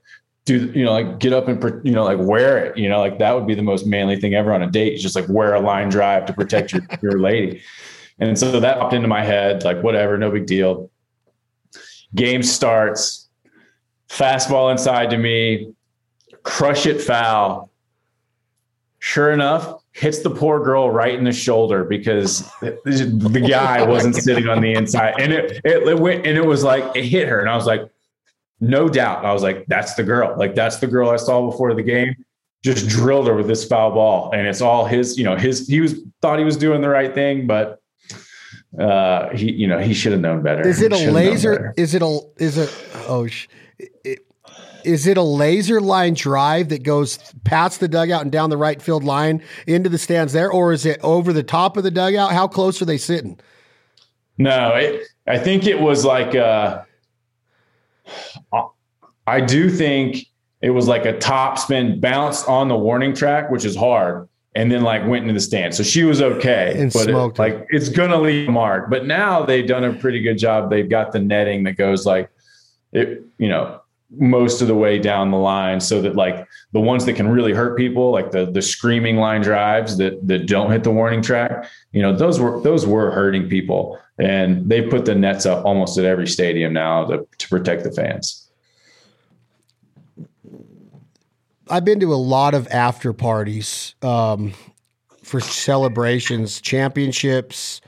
[0.45, 2.77] do you know like get up and you know like wear it.
[2.77, 4.99] You know like that would be the most manly thing ever on a date.
[4.99, 7.63] Just like wear a line drive to protect your your lady.
[8.19, 9.63] And so that popped into my head.
[9.63, 10.91] Like whatever, no big deal.
[12.13, 13.24] Game starts
[14.09, 15.73] fastball inside to me,
[16.43, 17.71] crush it foul.
[18.99, 24.47] Sure enough, hits the poor girl right in the shoulder because the guy wasn't sitting
[24.47, 27.39] on the inside, and it, it, it went and it was like it hit her,
[27.39, 27.81] and I was like,
[28.59, 31.73] no doubt, I was like, that's the girl, like that's the girl I saw before
[31.73, 32.15] the game.
[32.63, 35.19] Just drilled her with this foul ball, and it's all his.
[35.19, 37.79] You know, his he was thought he was doing the right thing, but
[38.79, 40.67] uh, he, you know, he should have known better.
[40.67, 41.73] Is it a laser?
[41.77, 43.47] Is it a, is it, oh, sh-
[43.79, 44.19] it,
[44.83, 48.81] is it a laser line drive that goes past the dugout and down the right
[48.81, 52.31] field line into the stands there, or is it over the top of the dugout?
[52.31, 53.39] How close are they sitting?
[54.37, 56.83] No, it, I think it was like uh,
[59.25, 60.27] I do think
[60.61, 64.71] it was like a top spin bounce on the warning track, which is hard, and
[64.71, 65.73] then like went into the stand.
[65.73, 68.89] So she was okay, and but smoked it, like it's gonna leave a mark.
[68.89, 70.69] But now they've done a pretty good job.
[70.69, 72.29] They've got the netting that goes like
[72.95, 73.81] it, you know,
[74.17, 77.53] most of the way down the line so that like the ones that can really
[77.53, 81.67] hurt people like the the screaming line drives that that don't hit the warning track
[81.91, 83.97] you know those were those were hurting people.
[84.19, 87.91] And they put the nets up almost at every stadium now to, to protect the
[87.91, 88.49] fans.
[91.69, 94.53] I've been to a lot of after parties um,
[95.23, 97.81] for celebrations championships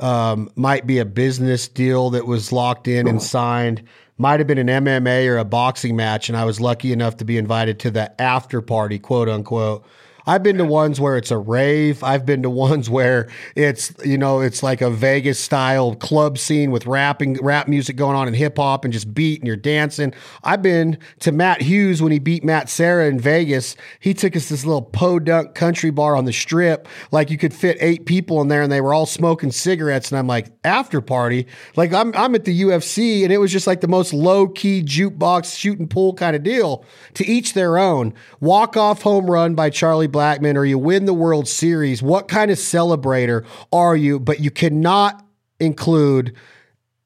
[0.00, 3.82] um, might be a business deal that was locked in and signed
[4.18, 7.24] might have been an MMA or a boxing match, and I was lucky enough to
[7.24, 9.84] be invited to the after party, quote unquote.
[10.28, 12.04] I've been to ones where it's a rave.
[12.04, 16.70] I've been to ones where it's, you know, it's like a Vegas style club scene
[16.70, 20.12] with rapping, rap music going on and hip hop and just beat and you're dancing.
[20.44, 23.74] I've been to Matt Hughes when he beat Matt Serra in Vegas.
[24.00, 26.88] He took us this little podunk country bar on the strip.
[27.10, 30.10] Like you could fit eight people in there and they were all smoking cigarettes.
[30.10, 31.46] And I'm like, after party.
[31.74, 34.82] Like I'm, I'm at the UFC and it was just like the most low key
[34.82, 36.84] jukebox shooting pool kind of deal.
[37.14, 38.12] To each their own.
[38.40, 42.50] Walk off home run by Charlie Blackmon or you win the World Series, what kind
[42.50, 44.18] of celebrator are you?
[44.18, 45.24] But you cannot
[45.60, 46.34] include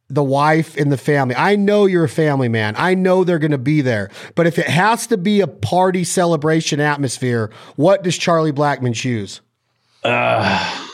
[0.08, 1.34] the wife and the family.
[1.34, 2.74] I know you're a family man.
[2.78, 4.10] I know they're going to be there.
[4.34, 9.42] But if it has to be a party celebration atmosphere, what does Charlie Blackmon choose?
[10.04, 10.88] Uh,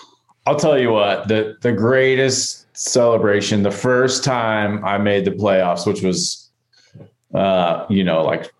[0.45, 5.87] I'll tell you what, the the greatest celebration, the first time I made the playoffs,
[5.87, 6.51] which was
[7.33, 8.53] uh, you know, like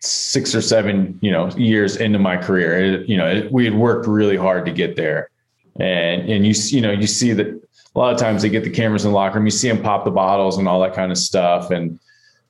[0.00, 2.94] six or seven, you know, years into my career.
[2.94, 5.30] It, you know, it, we had worked really hard to get there,
[5.78, 8.70] and and you you know you see that a lot of times they get the
[8.70, 9.46] cameras in the locker room.
[9.46, 11.98] You see them pop the bottles and all that kind of stuff, and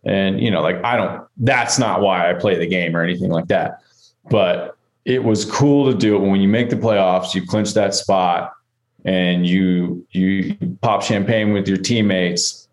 [0.05, 1.27] and you know, like I don't.
[1.37, 3.81] That's not why I play the game or anything like that,
[4.31, 7.35] but it was cool to do it when you make the playoffs.
[7.35, 8.53] You clinch that spot,
[9.05, 12.69] and you you pop champagne with your teammates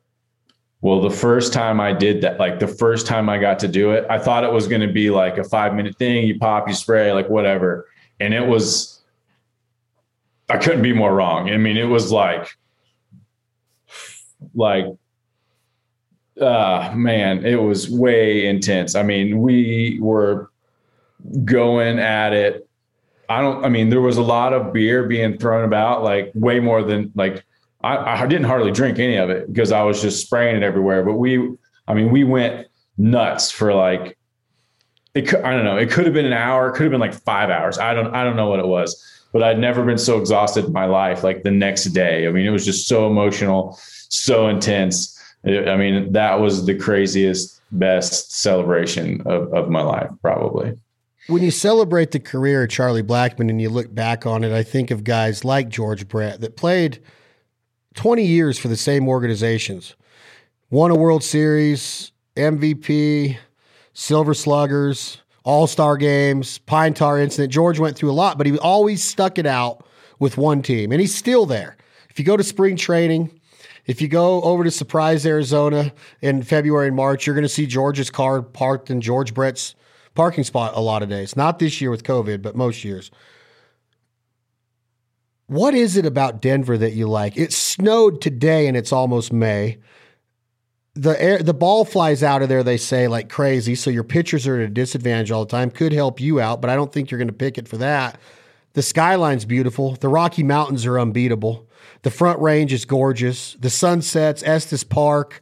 [0.81, 3.91] well, the first time I did that, like the first time I got to do
[3.91, 6.27] it, I thought it was going to be like a five minute thing.
[6.27, 7.87] You pop, you spray, like whatever.
[8.19, 9.01] And it was,
[10.49, 11.49] I couldn't be more wrong.
[11.49, 12.57] I mean, it was like,
[14.53, 14.85] like,
[16.39, 18.93] uh, man, it was way intense.
[18.93, 20.51] I mean, we were
[21.43, 22.69] going at it.
[23.27, 26.59] I don't, I mean, there was a lot of beer being thrown about, like way
[26.59, 27.43] more than like
[27.87, 31.03] I, I didn't hardly drink any of it because I was just spraying it everywhere.
[31.03, 31.55] But we,
[31.87, 32.67] I mean, we went
[32.97, 34.17] nuts for like
[35.13, 35.77] it could, I don't know.
[35.77, 36.69] It could have been an hour.
[36.69, 37.77] It could have been like five hours.
[37.77, 38.13] I don't.
[38.13, 39.03] I don't know what it was.
[39.33, 41.23] But I'd never been so exhausted in my life.
[41.23, 42.27] Like the next day.
[42.27, 43.77] I mean, it was just so emotional,
[44.09, 45.13] so intense.
[45.45, 50.77] I mean, that was the craziest, best celebration of, of my life, probably.
[51.27, 54.63] When you celebrate the career of Charlie Blackmon and you look back on it, I
[54.63, 56.99] think of guys like George Brett that played
[57.97, 59.95] 20 years for the same organizations.
[60.69, 63.37] Won a World Series, MVP,
[63.93, 67.51] Silver Sluggers, All Star games, Pine Tar incident.
[67.51, 69.83] George went through a lot, but he always stuck it out
[70.19, 71.75] with one team, and he's still there.
[72.09, 73.39] If you go to spring training,
[73.87, 75.91] if you go over to Surprise, Arizona
[76.21, 79.73] in February and March, you're going to see George's car parked in George Brett's
[80.13, 81.35] parking spot a lot of days.
[81.35, 83.09] Not this year with COVID, but most years.
[85.47, 87.37] What is it about Denver that you like?
[87.37, 89.77] It snowed today and it's almost May.
[90.93, 93.73] The air, the ball flies out of there, they say, like crazy.
[93.75, 95.71] So your pitchers are at a disadvantage all the time.
[95.71, 98.19] Could help you out, but I don't think you're going to pick it for that.
[98.73, 99.95] The skyline's beautiful.
[99.95, 101.67] The Rocky Mountains are unbeatable.
[102.01, 103.55] The front range is gorgeous.
[103.59, 105.41] The sunsets, Estes Park.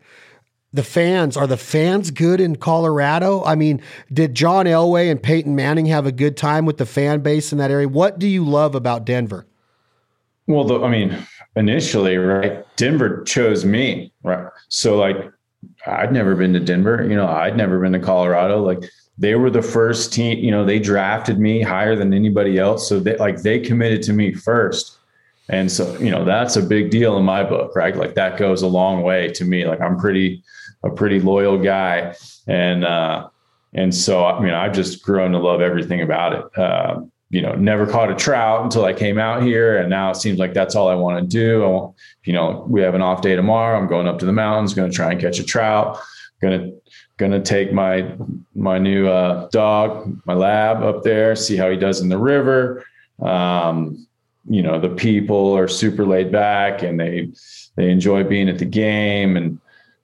[0.72, 3.43] The fans, are the fans good in Colorado?
[3.43, 3.82] I mean,
[4.12, 7.58] did John Elway and Peyton Manning have a good time with the fan base in
[7.58, 7.88] that area?
[7.88, 9.45] What do you love about Denver?
[10.48, 11.18] Well, the, I mean,
[11.56, 12.66] initially, right?
[12.76, 14.48] Denver chose me, right?
[14.70, 15.18] So, like,
[15.88, 17.06] I'd never been to Denver.
[17.08, 18.62] You know, I'd never been to Colorado.
[18.62, 18.84] Like,
[19.18, 20.38] they were the first team.
[20.39, 22.88] You know, they drafted me higher than anybody else.
[22.88, 25.00] So, they like they committed to me first.
[25.50, 27.96] And so, you know, that's a big deal in my book, right?
[27.96, 29.66] Like that goes a long way to me.
[29.66, 30.43] Like I'm pretty,
[30.84, 32.16] a pretty loyal guy,
[32.48, 33.28] and uh,
[33.74, 36.58] and so I mean, I've just grown to love everything about it.
[36.58, 39.78] Uh, you know, never caught a trout until I came out here.
[39.78, 41.93] And now it seems like that's all I want to do.
[42.23, 43.78] You know, we have an off day tomorrow.
[43.78, 45.99] I'm going up to the mountains, going to try and catch a trout.
[46.41, 46.82] Going to,
[47.17, 48.13] going to take my,
[48.53, 52.86] my new uh, dog, my lab up there, see how he does in the river.
[53.21, 54.05] Um,
[54.47, 57.32] you know, the people are super laid back and they,
[57.78, 59.38] they enjoy being at the game.
[59.38, 59.59] And,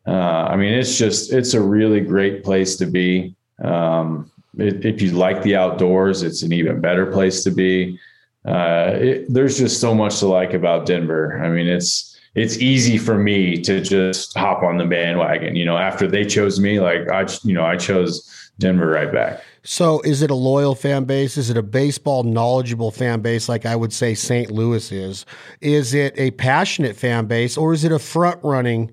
[0.08, 3.36] uh, I mean, it's just, it's a really great place to be.
[3.64, 8.00] Um, if you like the outdoors, it's an even better place to be.
[8.46, 11.42] Uh, it, there's just so much to like about Denver.
[11.44, 15.56] I mean, it's it's easy for me to just hop on the bandwagon.
[15.56, 19.42] You know, after they chose me, like I, you know, I chose Denver right back.
[19.64, 21.38] So, is it a loyal fan base?
[21.38, 24.50] Is it a baseball knowledgeable fan base, like I would say St.
[24.50, 25.26] Louis is?
[25.60, 28.92] Is it a passionate fan base, or is it a front running?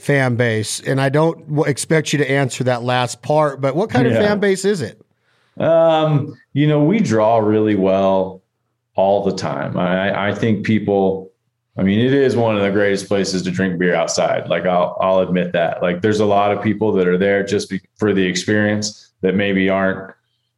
[0.00, 0.80] Fan base?
[0.80, 4.14] And I don't expect you to answer that last part, but what kind yeah.
[4.14, 5.00] of fan base is it?
[5.58, 8.42] Um, you know, we draw really well
[8.94, 9.76] all the time.
[9.76, 11.30] I, I think people,
[11.76, 14.48] I mean, it is one of the greatest places to drink beer outside.
[14.48, 15.82] Like I'll, I'll admit that.
[15.82, 19.34] Like there's a lot of people that are there just be, for the experience that
[19.34, 20.14] maybe aren't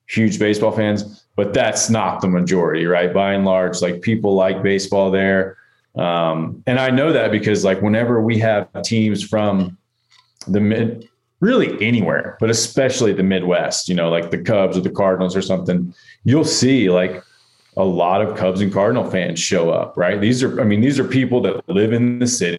[0.08, 3.12] huge baseball fans, but that's not the majority, right?
[3.12, 5.56] By and large, like people like baseball there.
[5.94, 9.76] Um, and I know that because like whenever we have teams from
[10.46, 11.08] the mid,
[11.40, 15.42] really anywhere, but especially the Midwest, you know, like the Cubs or the Cardinals or
[15.42, 17.22] something, you'll see like
[17.76, 20.20] a lot of Cubs and Cardinal fans show up, right?
[20.20, 22.58] These are, I mean, these are people that live in the city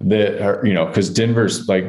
[0.00, 1.86] that are, you know, because Denver's like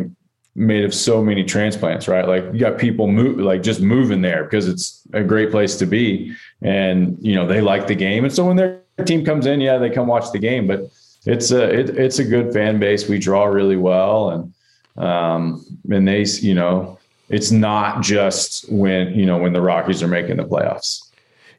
[0.56, 2.28] made of so many transplants, right?
[2.28, 5.86] Like you got people move, like just moving there because it's a great place to
[5.86, 9.60] be, and you know they like the game, and so when they're team comes in,
[9.60, 10.90] yeah, they come watch the game, but
[11.26, 13.10] it's a it, it's a good fan base.
[13.10, 19.26] We draw really well, and um, and they you know it's not just when you
[19.26, 21.02] know when the Rockies are making the playoffs.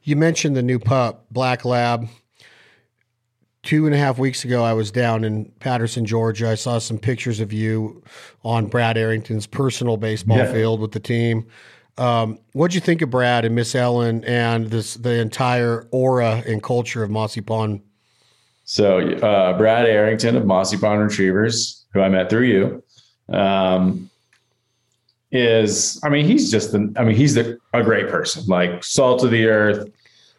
[0.03, 2.07] You mentioned the new pup, Black Lab.
[3.63, 6.49] Two and a half weeks ago, I was down in Patterson, Georgia.
[6.49, 8.01] I saw some pictures of you
[8.45, 10.53] on Brad Arrington's personal baseball yeah.
[10.53, 11.45] field with the team.
[11.97, 16.61] Um, what'd you think of Brad and Miss Ellen and this the entire aura and
[16.61, 17.81] culture of Mossy Pond?
[18.65, 22.83] So uh, Brad Arrington of Mossy Pond Retrievers, who I met through you,
[23.33, 24.09] um,
[25.31, 29.23] is I mean he's just the I mean he's the, a great person, like salt
[29.23, 29.89] of the earth.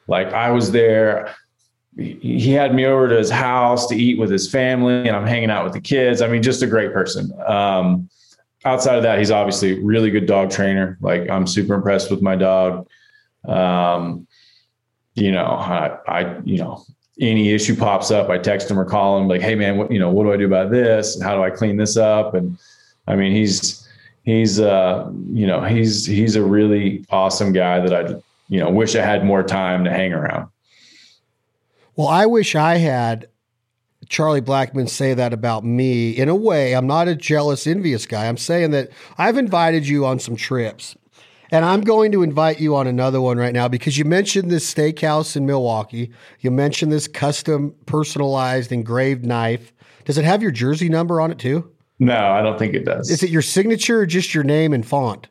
[0.07, 1.35] Like I was there.
[1.97, 5.51] He had me over to his house to eat with his family, and I'm hanging
[5.51, 6.23] out with the kids.
[6.23, 7.33] I mean, just a great person.
[7.45, 8.09] Um,
[8.65, 10.99] outside of that, he's obviously really good dog trainer.
[11.01, 12.89] Like I'm super impressed with my dog.
[13.47, 14.27] Um,
[15.15, 16.85] you know, I, I, you know,
[17.21, 19.99] any issue pops up, I text him or call him like, Hey man, what, you
[19.99, 21.21] know, what do I do about this?
[21.21, 22.35] How do I clean this up?
[22.35, 22.59] And
[23.07, 23.89] I mean, he's,
[24.25, 28.15] he's, uh, you know, he's, he's a really awesome guy that I,
[28.49, 30.49] you know, wish I had more time to hang around.
[31.97, 33.29] Well, I wish I had
[34.09, 36.11] Charlie Blackmon say that about me.
[36.11, 38.27] In a way, I'm not a jealous, envious guy.
[38.27, 38.89] I'm saying that
[39.19, 40.97] I've invited you on some trips.
[41.51, 44.73] And I'm going to invite you on another one right now because you mentioned this
[44.73, 46.13] steakhouse in Milwaukee.
[46.41, 49.73] You mentioned this custom, personalized, engraved knife.
[50.05, 51.71] Does it have your jersey number on it too?
[51.99, 53.11] No, I don't think it does.
[53.11, 55.29] Is it your signature or just your name and font?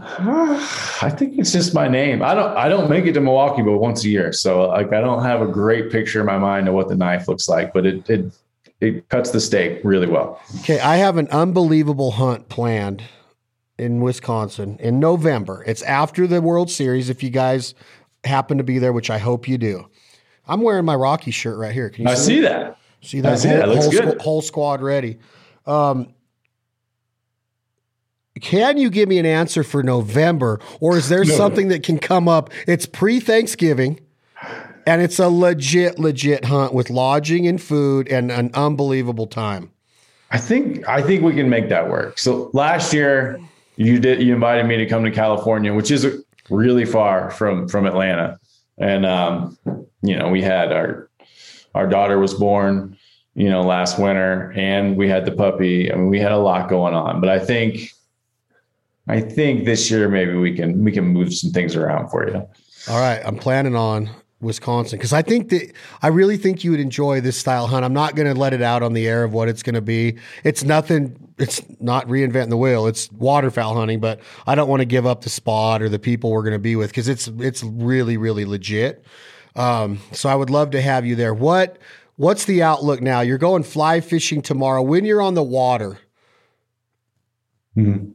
[0.00, 2.22] I think it's just my name.
[2.22, 4.32] I don't I don't make it to Milwaukee but once a year.
[4.32, 7.28] So like I don't have a great picture in my mind of what the knife
[7.28, 8.32] looks like, but it it
[8.80, 10.40] it cuts the steak really well.
[10.60, 13.02] Okay, I have an unbelievable hunt planned
[13.78, 15.64] in Wisconsin in November.
[15.66, 17.74] It's after the World Series if you guys
[18.24, 19.88] happen to be there, which I hope you do.
[20.46, 21.90] I'm wearing my Rocky shirt right here.
[21.90, 22.78] Can you I see, see that?
[23.00, 23.38] See that?
[23.38, 23.68] See whole, that.
[23.68, 24.20] Looks whole, good.
[24.20, 25.18] whole squad ready.
[25.66, 26.14] Um,
[28.40, 31.34] can you give me an answer for November, or is there no.
[31.34, 32.50] something that can come up?
[32.66, 34.00] It's pre Thanksgiving,
[34.86, 39.70] and it's a legit, legit hunt with lodging and food and an unbelievable time.
[40.30, 42.18] I think I think we can make that work.
[42.18, 43.38] So last year
[43.76, 46.06] you did you invited me to come to California, which is
[46.50, 48.38] really far from from Atlanta,
[48.78, 49.56] and um,
[50.02, 51.08] you know we had our
[51.74, 52.96] our daughter was born
[53.34, 55.92] you know last winter, and we had the puppy.
[55.92, 57.93] I mean we had a lot going on, but I think
[59.06, 62.36] I think this year maybe we can we can move some things around for you.
[62.88, 66.80] All right, I'm planning on Wisconsin because I think that I really think you would
[66.80, 67.84] enjoy this style hunt.
[67.84, 69.82] I'm not going to let it out on the air of what it's going to
[69.82, 70.18] be.
[70.42, 71.16] It's nothing.
[71.38, 72.86] It's not reinventing the wheel.
[72.86, 76.30] It's waterfowl hunting, but I don't want to give up the spot or the people
[76.30, 79.04] we're going to be with because it's it's really really legit.
[79.56, 81.34] Um, so I would love to have you there.
[81.34, 81.78] What
[82.16, 83.20] what's the outlook now?
[83.20, 84.82] You're going fly fishing tomorrow.
[84.82, 85.98] When you're on the water.
[87.76, 88.12] Mm-hmm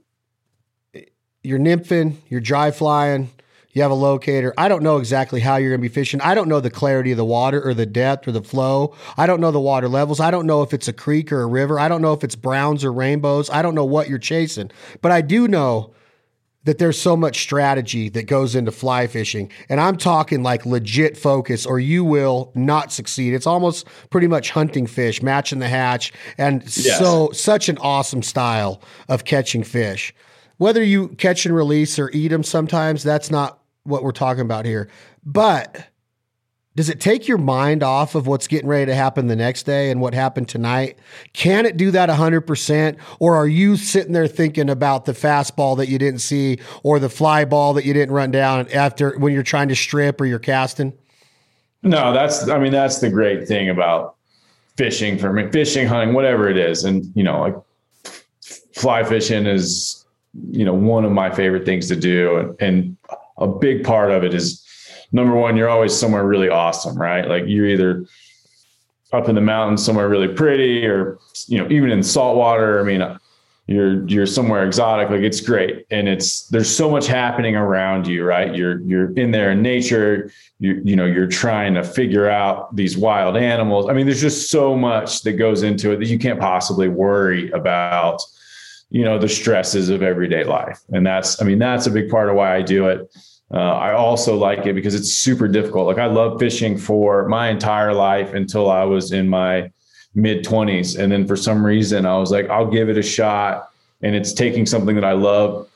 [1.43, 3.29] you're nymphing, you're dry flying,
[3.71, 4.53] You have a locator.
[4.57, 6.19] I don't know exactly how you're going to be fishing.
[6.21, 8.95] I don't know the clarity of the water or the depth or the flow.
[9.15, 10.19] I don't know the water levels.
[10.19, 11.79] I don't know if it's a creek or a river.
[11.79, 13.49] I don't know if it's browns or rainbows.
[13.49, 14.71] I don't know what you're chasing.
[15.01, 15.93] But I do know
[16.63, 19.51] that there's so much strategy that goes into fly fishing.
[19.69, 23.33] And I'm talking like legit focus, or you will not succeed.
[23.33, 26.99] It's almost pretty much hunting fish, matching the hatch, and yes.
[26.99, 30.13] so such an awesome style of catching fish.
[30.59, 34.65] Whether you catch and release or eat them sometimes, that's not what we're talking about
[34.65, 34.89] here.
[35.25, 35.87] But
[36.75, 39.89] does it take your mind off of what's getting ready to happen the next day
[39.89, 40.99] and what happened tonight?
[41.31, 42.97] Can it do that 100%?
[43.19, 47.09] Or are you sitting there thinking about the fastball that you didn't see or the
[47.09, 50.39] fly ball that you didn't run down after when you're trying to strip or you're
[50.39, 50.91] casting?
[51.83, 54.15] No, that's, I mean, that's the great thing about
[54.75, 56.83] fishing for me, fishing, hunting, whatever it is.
[56.83, 57.55] And, you know, like
[58.73, 59.98] fly fishing is,
[60.51, 62.37] you know, one of my favorite things to do.
[62.37, 62.97] And, and
[63.37, 64.65] a big part of it is,
[65.11, 67.27] number one, you're always somewhere really awesome, right?
[67.27, 68.05] Like you're either
[69.11, 71.17] up in the mountains somewhere really pretty or
[71.47, 73.17] you know even in saltwater i mean
[73.65, 78.23] you're you're somewhere exotic like it's great and it's there's so much happening around you
[78.23, 82.75] right you're you're in there in nature you you know you're trying to figure out
[82.75, 86.19] these wild animals i mean there's just so much that goes into it that you
[86.19, 88.21] can't possibly worry about
[88.89, 92.29] you know the stresses of everyday life and that's i mean that's a big part
[92.29, 93.09] of why i do it
[93.51, 95.87] uh, I also like it because it's super difficult.
[95.87, 99.71] Like I love fishing for my entire life until I was in my
[100.13, 100.99] mid 20s.
[100.99, 103.71] And then for some reason, I was like, I'll give it a shot.
[104.01, 105.67] And it's taking something that I love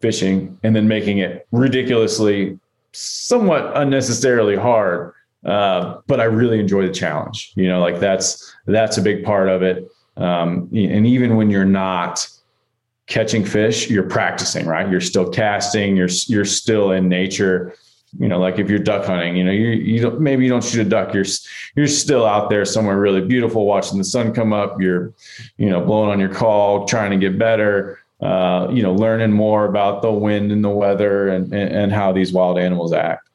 [0.00, 2.58] fishing and then making it ridiculously,
[2.92, 5.14] somewhat unnecessarily hard.
[5.44, 7.52] Uh, but I really enjoy the challenge.
[7.54, 9.88] You know, like that's that's a big part of it.
[10.16, 12.28] Um, and even when you're not
[13.12, 14.90] catching fish, you're practicing, right?
[14.90, 17.74] You're still casting, you're you're still in nature.
[18.18, 20.64] You know, like if you're duck hunting, you know, you you don't, maybe you don't
[20.64, 21.26] shoot a duck, you're
[21.76, 24.80] you're still out there somewhere really beautiful, watching the sun come up.
[24.80, 25.12] You're,
[25.58, 27.98] you know, blowing on your call, trying to get better.
[28.20, 32.12] Uh, you know, learning more about the wind and the weather and, and and how
[32.12, 33.28] these wild animals act.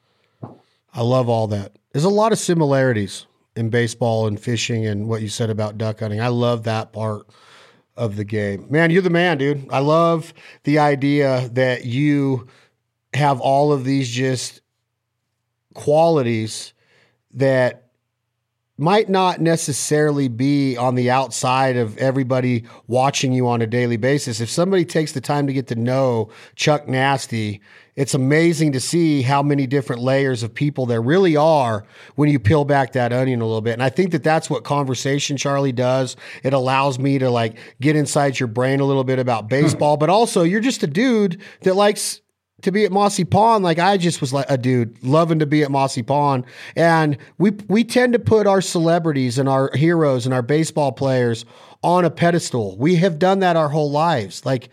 [0.94, 1.76] I love all that.
[1.92, 6.00] There's a lot of similarities in baseball and fishing and what you said about duck
[6.00, 6.20] hunting.
[6.20, 7.26] I love that part
[7.98, 8.66] of the game.
[8.70, 9.66] Man, you're the man, dude.
[9.70, 10.32] I love
[10.62, 12.46] the idea that you
[13.12, 14.62] have all of these just
[15.74, 16.72] qualities
[17.34, 17.90] that
[18.78, 24.40] might not necessarily be on the outside of everybody watching you on a daily basis.
[24.40, 27.60] If somebody takes the time to get to know Chuck Nasty,
[27.98, 31.84] it's amazing to see how many different layers of people there really are
[32.14, 33.72] when you peel back that onion a little bit.
[33.72, 36.14] And I think that that's what conversation Charlie does.
[36.44, 39.48] It allows me to like get inside your brain a little bit about hmm.
[39.48, 42.20] baseball, but also you're just a dude that likes
[42.62, 45.64] to be at Mossy Pond, like I just was like a dude loving to be
[45.64, 46.44] at Mossy Pond.
[46.76, 51.44] And we we tend to put our celebrities and our heroes and our baseball players
[51.82, 52.76] on a pedestal.
[52.78, 54.46] We have done that our whole lives.
[54.46, 54.68] Like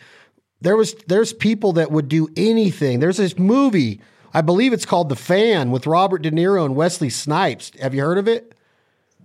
[0.61, 2.99] there was there's people that would do anything.
[2.99, 4.01] There's this movie,
[4.33, 7.71] I believe it's called The Fan with Robert De Niro and Wesley Snipes.
[7.79, 8.53] Have you heard of it?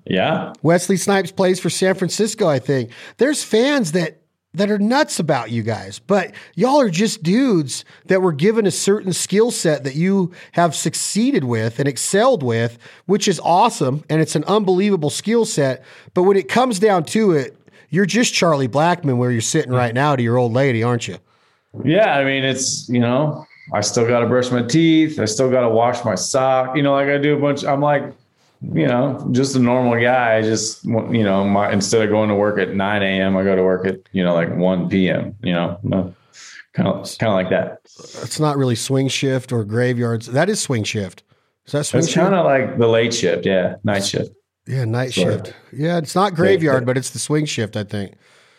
[0.04, 0.52] Yeah.
[0.62, 2.90] Wesley Snipes plays for San Francisco, I think.
[3.18, 4.20] There's fans that
[4.52, 8.70] that are nuts about you guys, but y'all are just dudes that were given a
[8.70, 12.76] certain skill set that you have succeeded with and excelled with,
[13.06, 14.02] which is awesome.
[14.10, 15.84] And it's an unbelievable skill set.
[16.14, 17.56] But when it comes down to it,
[17.90, 21.18] you're just Charlie Blackmon where you're sitting right now to your old lady, aren't you?
[21.84, 22.16] Yeah.
[22.16, 25.20] I mean, it's, you know, I still got to brush my teeth.
[25.20, 26.76] I still got to wash my sock.
[26.76, 27.64] You know, like I do a bunch.
[27.64, 28.02] I'm like,
[28.62, 30.36] you know, just a normal guy.
[30.36, 33.56] I just, you know, my, instead of going to work at 9 a.m., I go
[33.56, 35.78] to work at, you know, like 1 p.m., you know,
[36.74, 37.78] kind of, kind of like that.
[38.22, 40.26] It's not really swing shift or graveyards.
[40.26, 41.22] That is swing shift.
[41.66, 43.46] Is that swing it's kind of like the late shift.
[43.46, 43.76] Yeah.
[43.82, 44.30] Night shift.
[44.66, 44.84] Yeah.
[44.84, 45.54] Night shift.
[45.72, 45.98] Yeah.
[45.98, 48.14] It's not graveyard, but it's the swing shift, I think.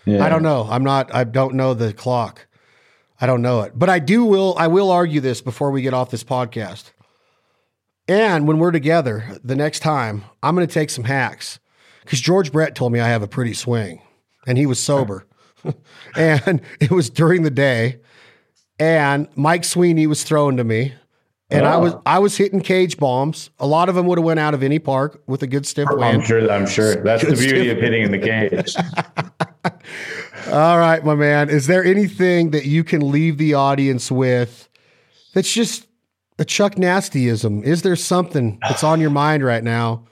[0.06, 0.24] Yeah.
[0.24, 0.68] I don't know.
[0.70, 2.48] I'm not, I don't know the clock.
[3.20, 5.94] I don't know it, but I do will, I will argue this before we get
[5.94, 6.92] off this podcast.
[8.08, 11.60] And when we're together the next time, I'm going to take some hacks
[12.04, 14.02] because George Brett told me I have a pretty swing
[14.48, 15.28] and he was sober.
[16.16, 18.00] and it was during the day.
[18.80, 20.96] And Mike Sweeney was throwing to me.
[21.52, 21.70] And oh.
[21.70, 22.02] I was oh.
[22.06, 23.50] I was hitting cage bombs.
[23.60, 25.88] A lot of them would have went out of any park with a good stiff
[25.92, 26.22] oh, wind.
[26.22, 26.52] I'm sure.
[26.52, 26.96] I'm sure.
[27.04, 28.76] That's good the beauty of hitting in the cage.
[30.52, 31.50] All right, my man.
[31.50, 34.70] Is there anything that you can leave the audience with
[35.34, 35.88] that's just
[36.40, 37.64] a Chuck Nastyism?
[37.64, 40.06] Is there something that's on your mind right now?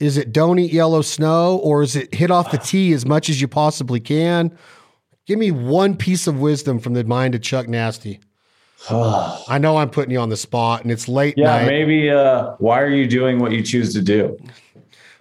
[0.00, 3.28] Is it don't eat yellow snow or is it hit off the tee as much
[3.28, 4.56] as you possibly can?
[5.26, 8.18] Give me one piece of wisdom from the mind of Chuck Nasty.
[8.90, 11.66] I know I'm putting you on the spot and it's late yeah, night.
[11.66, 12.10] maybe.
[12.10, 14.38] Uh, why are you doing what you choose to do?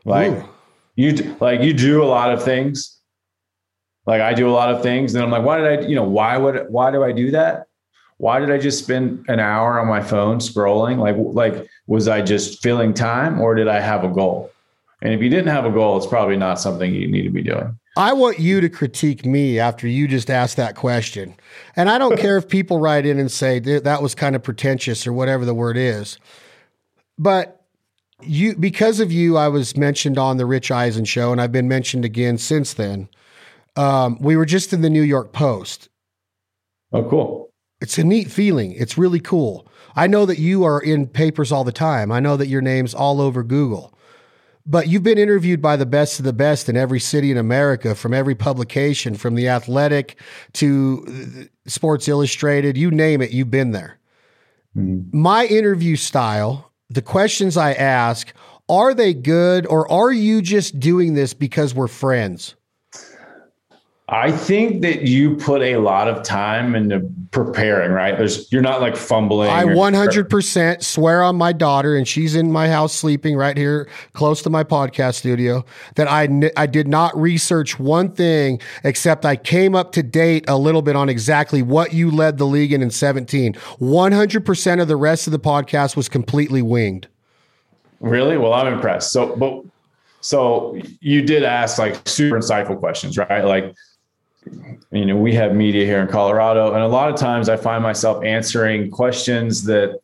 [0.05, 0.49] Like Ooh.
[0.95, 2.99] you, like you do a lot of things.
[4.05, 5.87] Like I do a lot of things, and I'm like, why did I?
[5.87, 6.67] You know, why would?
[6.69, 7.67] Why do I do that?
[8.17, 10.97] Why did I just spend an hour on my phone scrolling?
[10.97, 14.51] Like, like was I just filling time, or did I have a goal?
[15.01, 17.41] And if you didn't have a goal, it's probably not something you need to be
[17.41, 17.77] doing.
[17.97, 21.35] I want you to critique me after you just asked that question.
[21.75, 25.07] And I don't care if people write in and say that was kind of pretentious
[25.07, 26.17] or whatever the word is.
[27.17, 27.61] But
[28.21, 31.67] you because of you, I was mentioned on the Rich Eisen show, and I've been
[31.67, 33.09] mentioned again since then.
[33.75, 35.89] Um, we were just in the New York Post.
[36.91, 37.49] Oh, cool.
[37.81, 38.73] It's a neat feeling.
[38.73, 39.67] It's really cool.
[39.95, 42.11] I know that you are in papers all the time.
[42.11, 43.93] I know that your name's all over Google.
[44.69, 47.95] But you've been interviewed by the best of the best in every city in America,
[47.95, 50.19] from every publication, from The Athletic
[50.53, 53.97] to uh, Sports Illustrated, you name it, you've been there.
[55.11, 58.31] My interview style, the questions I ask,
[58.69, 62.53] are they good or are you just doing this because we're friends?
[64.11, 68.17] I think that you put a lot of time into preparing, right?
[68.17, 69.51] There's you're not like fumbling.
[69.51, 74.41] I 100% swear on my daughter, and she's in my house sleeping right here close
[74.41, 79.75] to my podcast studio, that I I did not research one thing except I came
[79.75, 82.89] up to date a little bit on exactly what you led the league in in
[82.89, 83.53] 17.
[83.53, 87.07] 100% of the rest of the podcast was completely winged.
[87.99, 88.37] Really?
[88.37, 89.11] Well, I'm impressed.
[89.11, 89.63] So, but
[90.21, 93.45] so you did ask like super insightful questions, right?
[93.45, 93.75] Like,
[94.91, 97.83] you know, we have media here in Colorado, and a lot of times I find
[97.83, 99.99] myself answering questions that,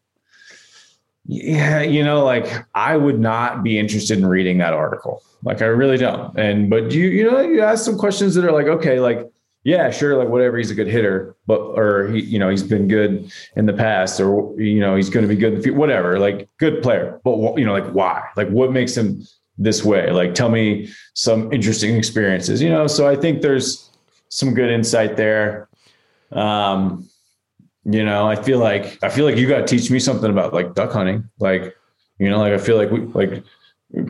[1.25, 5.23] yeah, you know, like I would not be interested in reading that article.
[5.43, 6.37] Like, I really don't.
[6.37, 9.29] And but you, you know, you ask some questions that are like, okay, like.
[9.67, 10.15] Yeah, sure.
[10.15, 13.65] Like whatever, he's a good hitter, but or he, you know, he's been good in
[13.65, 15.75] the past, or you know, he's going to be good in the future.
[15.75, 18.21] Whatever, like good player, but you know, like why?
[18.37, 19.23] Like what makes him
[19.57, 20.11] this way?
[20.11, 22.61] Like tell me some interesting experiences.
[22.61, 23.89] You know, so I think there's
[24.29, 25.69] some good insight there.
[26.31, 27.07] Um,
[27.85, 30.53] you know, I feel like I feel like you got to teach me something about
[30.53, 31.29] like duck hunting.
[31.39, 31.75] Like,
[32.17, 33.43] you know, like I feel like we like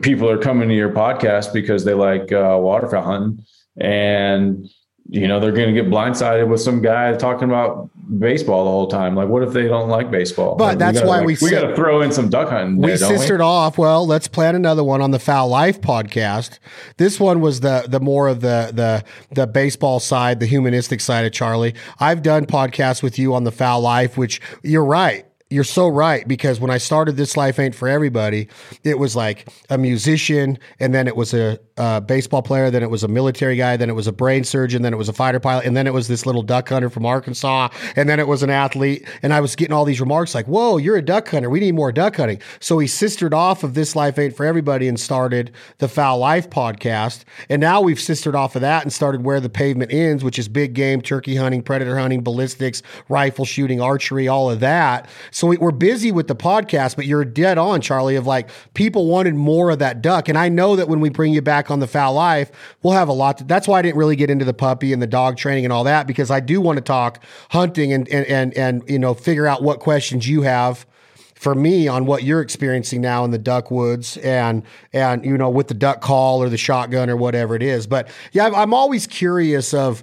[0.02, 3.44] people are coming to your podcast because they like uh, waterfowl hunting,
[3.76, 4.68] and
[5.08, 8.86] you know they're going to get blindsided with some guy talking about baseball the whole
[8.86, 9.14] time.
[9.14, 10.56] Like, what if they don't like baseball?
[10.56, 12.76] But Like, that's gotta, why like, we we got to throw in some duck hunting.
[12.78, 13.78] we there, sistered off.
[13.78, 16.58] Well, let's plan another one on the Fowl Life podcast.
[16.96, 19.04] This one was the the more of the the
[19.34, 21.74] the baseball side, the humanistic side of Charlie.
[21.98, 25.24] I've done podcasts with you on the Fowl Life, which you're right.
[25.48, 28.48] You're so right because when I started This Life Ain't for Everybody,
[28.82, 32.90] it was like a musician, and then it was a, a baseball player, then it
[32.90, 35.38] was a military guy, then it was a brain surgeon, then it was a fighter
[35.38, 38.42] pilot, and then it was this little duck hunter from Arkansas, and then it was
[38.42, 39.06] an athlete.
[39.22, 41.50] And I was getting all these remarks like, "Whoa, you're a duck hunter.
[41.50, 44.88] We need more duck hunting." So he sistered off of This Life Ain't for Everybody
[44.88, 49.22] and started the Fowl Life podcast, and now we've sistered off of that and started
[49.22, 53.80] Where the Pavement Ends, which is big game, turkey hunting, predator hunting, ballistics, rifle shooting,
[53.80, 55.08] archery, all of that.
[55.30, 59.06] So we, we're busy with the podcast, but you're dead on, Charlie, of like people
[59.06, 60.28] wanted more of that duck.
[60.28, 62.50] And I know that when we bring you back on the fowl life,
[62.82, 63.38] we'll have a lot.
[63.38, 65.72] To, that's why I didn't really get into the puppy and the dog training and
[65.72, 69.14] all that, because I do want to talk hunting and, and, and, and, you know,
[69.14, 70.86] figure out what questions you have
[71.34, 74.62] for me on what you're experiencing now in the duck woods and
[74.94, 78.08] and you know with the duck call or the shotgun or whatever it is but
[78.32, 80.02] yeah i'm always curious of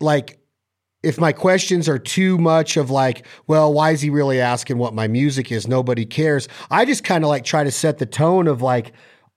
[0.00, 0.38] like
[1.06, 4.92] if my questions are too much of like, well, why is he really asking what
[4.92, 5.68] my music is?
[5.68, 6.48] Nobody cares.
[6.68, 8.92] I just kind of like try to set the tone of like,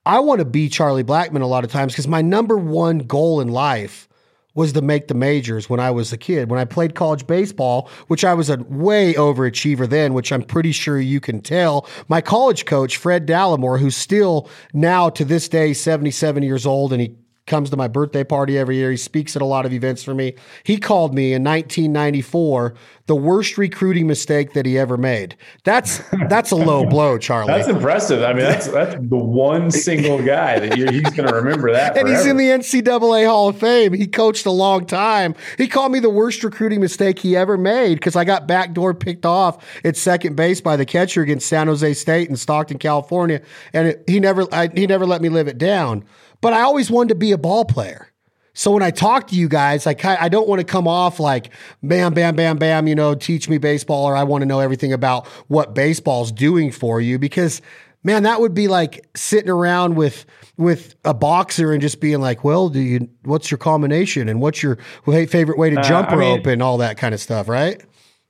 [0.06, 3.42] I want to be Charlie Blackmon a lot of times because my number one goal
[3.42, 4.08] in life
[4.56, 6.50] was to make the majors when I was a kid.
[6.50, 10.72] When I played college baseball, which I was a way overachiever then, which I'm pretty
[10.72, 15.74] sure you can tell, my college coach, Fred Dallimore, who's still now to this day
[15.74, 17.16] 77 years old and he
[17.50, 18.92] comes to my birthday party every year.
[18.92, 20.36] He speaks at a lot of events for me.
[20.64, 22.76] He called me in 1994
[23.10, 25.36] the worst recruiting mistake that he ever made.
[25.64, 26.00] That's
[26.30, 27.52] that's a low blow, Charlie.
[27.52, 28.22] That's impressive.
[28.22, 31.98] I mean, that's that's the one single guy that he's going to remember that.
[31.98, 33.94] and he's in the NCAA Hall of Fame.
[33.94, 35.34] He coached a long time.
[35.58, 39.26] He called me the worst recruiting mistake he ever made because I got backdoor picked
[39.26, 43.42] off at second base by the catcher against San Jose State in Stockton, California,
[43.74, 46.06] and it, he never I, he never let me live it down.
[46.42, 48.08] But I always wanted to be a ball player.
[48.54, 51.20] So when I talk to you guys, I kind I don't want to come off
[51.20, 51.52] like
[51.84, 54.92] bam, bam, bam, bam, you know, teach me baseball, or I want to know everything
[54.92, 57.62] about what baseball's doing for you because
[58.04, 60.26] man, that would be like sitting around with
[60.58, 64.62] with a boxer and just being like, well, do you what's your combination and what's
[64.64, 67.48] your favorite way to Uh, jump I mean- rope and all that kind of stuff,
[67.48, 67.82] right?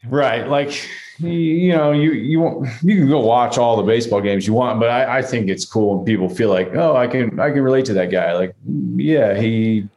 [0.08, 0.48] Right.
[0.48, 0.88] Like,
[1.20, 4.90] you know, you you you can go watch all the baseball games you want, but
[4.90, 7.86] I, I think it's cool when people feel like, oh, I can I can relate
[7.86, 8.34] to that guy.
[8.34, 8.56] Like,
[8.96, 9.88] yeah, he,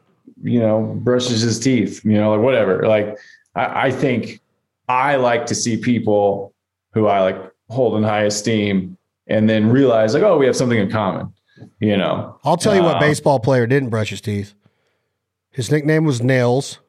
[0.41, 2.87] you know, brushes his teeth, you know, like whatever.
[2.87, 3.17] Like,
[3.55, 4.41] I, I think
[4.89, 6.53] I like to see people
[6.93, 7.37] who I like
[7.69, 8.97] hold in high esteem
[9.27, 11.33] and then realize like, oh, we have something in common.
[11.79, 12.37] You know.
[12.43, 14.53] I'll tell you what um, baseball player didn't brush his teeth.
[15.51, 16.79] His nickname was Nails.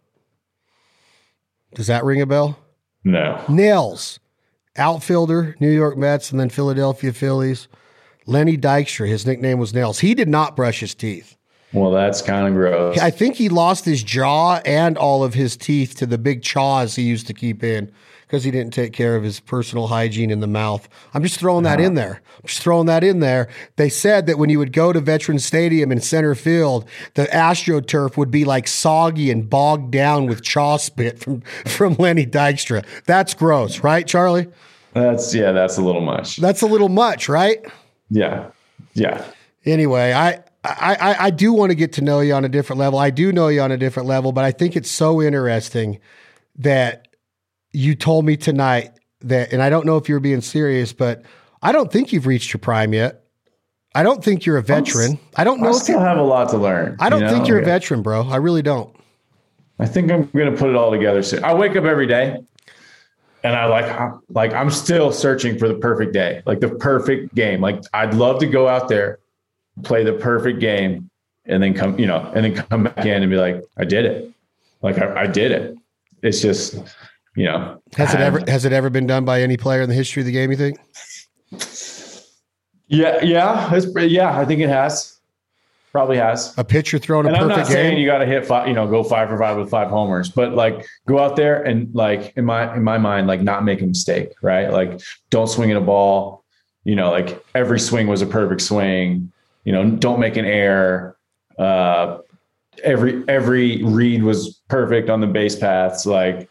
[1.75, 2.59] Does that ring a bell?
[3.05, 3.45] No.
[3.49, 4.19] Nails,
[4.77, 7.69] outfielder, New York Mets, and then Philadelphia Phillies.
[8.27, 10.01] Lenny Dykstra, his nickname was Nails.
[10.01, 11.37] He did not brush his teeth.
[11.73, 12.99] Well, that's kind of gross.
[12.99, 16.95] I think he lost his jaw and all of his teeth to the big chaws
[16.95, 17.93] he used to keep in
[18.35, 20.89] because he didn't take care of his personal hygiene in the mouth.
[21.15, 21.87] I'm just throwing that uh-huh.
[21.87, 22.21] in there.
[22.35, 23.49] I'm just throwing that in there.
[23.77, 26.85] They said that when you would go to Veterans Stadium in center field,
[27.15, 32.27] the AstroTurf would be like soggy and bogged down with chaw spit from from Lenny
[32.27, 32.85] Dykstra.
[33.07, 34.49] That's gross, right, Charlie?
[34.95, 36.39] That's yeah, that's a little much.
[36.39, 37.65] That's a little much, right?
[38.11, 38.51] Yeah.
[38.95, 39.25] Yeah.
[39.65, 42.99] Anyway, I I, I, do want to get to know you on a different level.
[42.99, 46.01] I do know you on a different level, but I think it's so interesting
[46.57, 47.07] that
[47.75, 51.23] you told me tonight that, and I don't know if you're being serious, but
[51.63, 53.25] I don't think you've reached your prime yet.
[53.95, 55.19] I don't think you're a veteran.
[55.37, 55.71] I don't know.
[55.71, 56.97] I still have a lot to learn.
[56.99, 57.33] I don't you know?
[57.33, 58.29] think you're a veteran, bro.
[58.29, 58.95] I really don't.
[59.79, 61.45] I think I'm going to put it all together soon.
[61.45, 62.39] I wake up every day
[63.43, 67.35] and I like, I'm, like I'm still searching for the perfect day, like the perfect
[67.35, 67.61] game.
[67.61, 69.19] Like I'd love to go out there,
[69.83, 71.11] play the perfect game,
[71.47, 74.07] and then come, you know, and then come back in and be like, I did
[74.07, 74.33] it.
[74.83, 75.77] Like I, I did it.
[76.23, 76.77] It's just
[77.37, 77.81] you know.
[77.97, 80.27] Has it ever has it ever been done by any player in the history of
[80.27, 80.51] the game?
[80.51, 80.79] You think?
[82.87, 84.39] Yeah, yeah, it's, yeah.
[84.39, 85.13] I think it has.
[85.93, 88.01] Probably has a pitcher throwing a and perfect I'm not saying game.
[88.01, 90.53] you got to hit five, you know, go five for five with five homers, but
[90.53, 93.87] like go out there and like in my in my mind, like not make a
[93.87, 94.73] mistake, right?
[94.73, 95.01] Like
[95.31, 96.43] don't swing at a ball.
[96.83, 99.31] You know, like every swing was a perfect swing.
[99.63, 101.17] You know, don't make an error.
[101.57, 102.19] Uh,
[102.83, 106.07] every every read was perfect on the base paths.
[106.07, 106.51] Like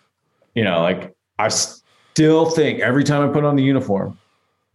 [0.55, 4.17] you know, like I still think every time I put on the uniform,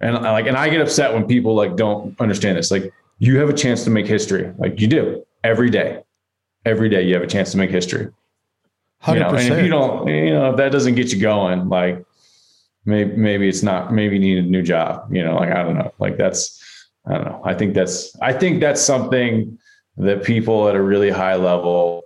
[0.00, 2.70] and I like, and I get upset when people like don't understand this.
[2.70, 4.52] Like, you have a chance to make history.
[4.59, 6.02] Like you do every day.
[6.64, 8.09] Every day you have a chance to make history.
[9.05, 9.14] 100%.
[9.14, 12.05] You know, and if you don't, you know, if that doesn't get you going, like
[12.84, 13.92] maybe maybe it's not.
[13.92, 15.12] Maybe you need a new job.
[15.14, 15.92] You know, like I don't know.
[15.98, 16.62] Like that's
[17.06, 17.40] I don't know.
[17.44, 19.59] I think that's I think that's something
[19.96, 22.05] that people at a really high level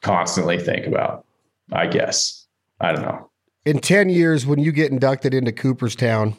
[0.00, 1.24] constantly think about.
[1.72, 2.33] I guess.
[2.80, 3.30] I don't know.
[3.64, 6.36] In 10 years, when you get inducted into Cooperstown,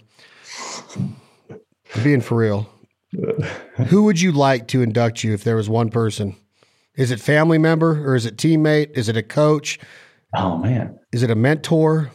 [2.03, 2.69] being for real,
[3.87, 6.35] who would you like to induct you if there was one person?
[6.95, 8.91] Is it family member or is it teammate?
[8.97, 9.79] Is it a coach?
[10.35, 10.99] Oh, man.
[11.11, 12.11] Is it a mentor?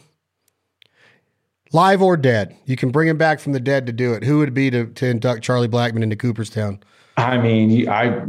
[1.73, 2.55] Live or dead?
[2.65, 4.23] You can bring him back from the dead to do it.
[4.23, 6.81] Who would it be to, to induct Charlie Blackmon into Cooperstown?
[7.17, 8.25] I mean, I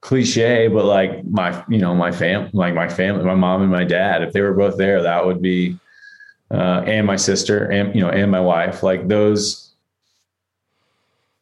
[0.00, 3.84] cliche, but like my, you know, my fam, like my family, my mom and my
[3.84, 5.78] dad, if they were both there, that would be,
[6.50, 9.74] uh, and my sister and, you know, and my wife, like those,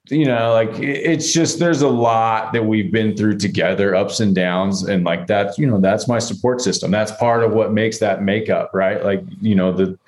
[0.09, 4.35] you know, like it's just, there's a lot that we've been through together, ups and
[4.35, 4.85] downs.
[4.85, 6.91] And like that, you know, that's my support system.
[6.91, 9.05] That's part of what makes that makeup, right?
[9.05, 9.99] Like, you know, the,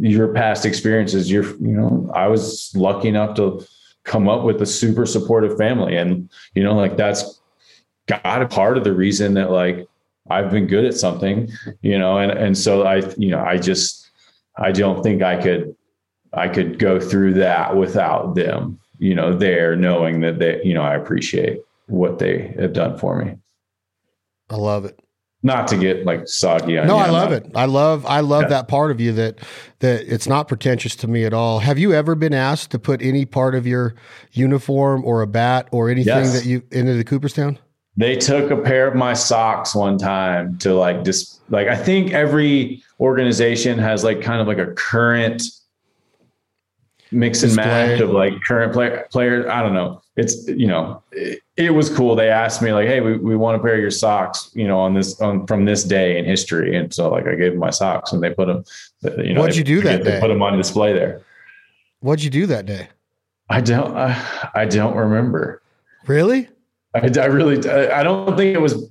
[0.00, 3.64] your past experiences, you're, you know, I was lucky enough to
[4.04, 5.96] come up with a super supportive family.
[5.96, 7.38] And, you know, like that's,
[8.22, 9.86] God part of the reason that like
[10.30, 11.50] I've been good at something,
[11.82, 14.10] you know, and and so I, you know, I just
[14.56, 15.74] I don't think I could
[16.32, 20.82] I could go through that without them, you know, there knowing that they, you know,
[20.82, 23.36] I appreciate what they have done for me.
[24.48, 24.98] I love it.
[25.44, 27.50] Not to get like soggy on No, I love it.
[27.54, 28.48] I love I love yeah.
[28.48, 29.40] that part of you that
[29.80, 31.58] that it's not pretentious to me at all.
[31.58, 33.96] Have you ever been asked to put any part of your
[34.30, 36.32] uniform or a bat or anything yes.
[36.34, 37.58] that you into the Cooperstown?
[37.96, 42.12] They took a pair of my socks one time to like just like I think
[42.12, 45.42] every organization has like kind of like a current
[47.10, 49.46] mix and match of like current player players.
[49.46, 50.00] I don't know.
[50.16, 52.14] It's you know it, it, was cool.
[52.14, 54.78] They asked me like, hey, we, we want a pair of your socks, you know,
[54.78, 57.70] on this on from this day in history, and so like I gave them my
[57.70, 58.64] socks and they put them.
[59.04, 60.18] Uh, you know, what'd you do that day?
[60.20, 61.22] Put them on display there.
[62.00, 62.88] What'd you do that day?
[63.48, 63.96] I don't.
[63.96, 65.62] I, I don't remember.
[66.06, 66.48] Really?
[66.94, 68.90] I, I really, I don't think it was,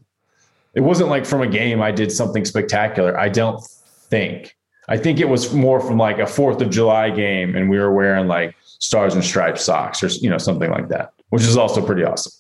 [0.73, 3.19] it wasn't like from a game I did something spectacular.
[3.19, 3.61] I don't
[4.10, 4.56] think.
[4.90, 7.94] I think it was more from like a Fourth of July game, and we were
[7.94, 11.86] wearing like stars and stripes socks or you know something like that, which is also
[11.86, 12.34] pretty awesome.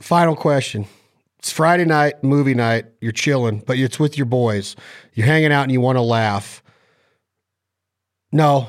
[0.00, 0.86] Final question
[1.38, 2.86] It's Friday night, movie night.
[3.00, 4.74] You're chilling, but it's with your boys.
[5.14, 6.62] You're hanging out and you want to laugh.
[8.32, 8.68] No,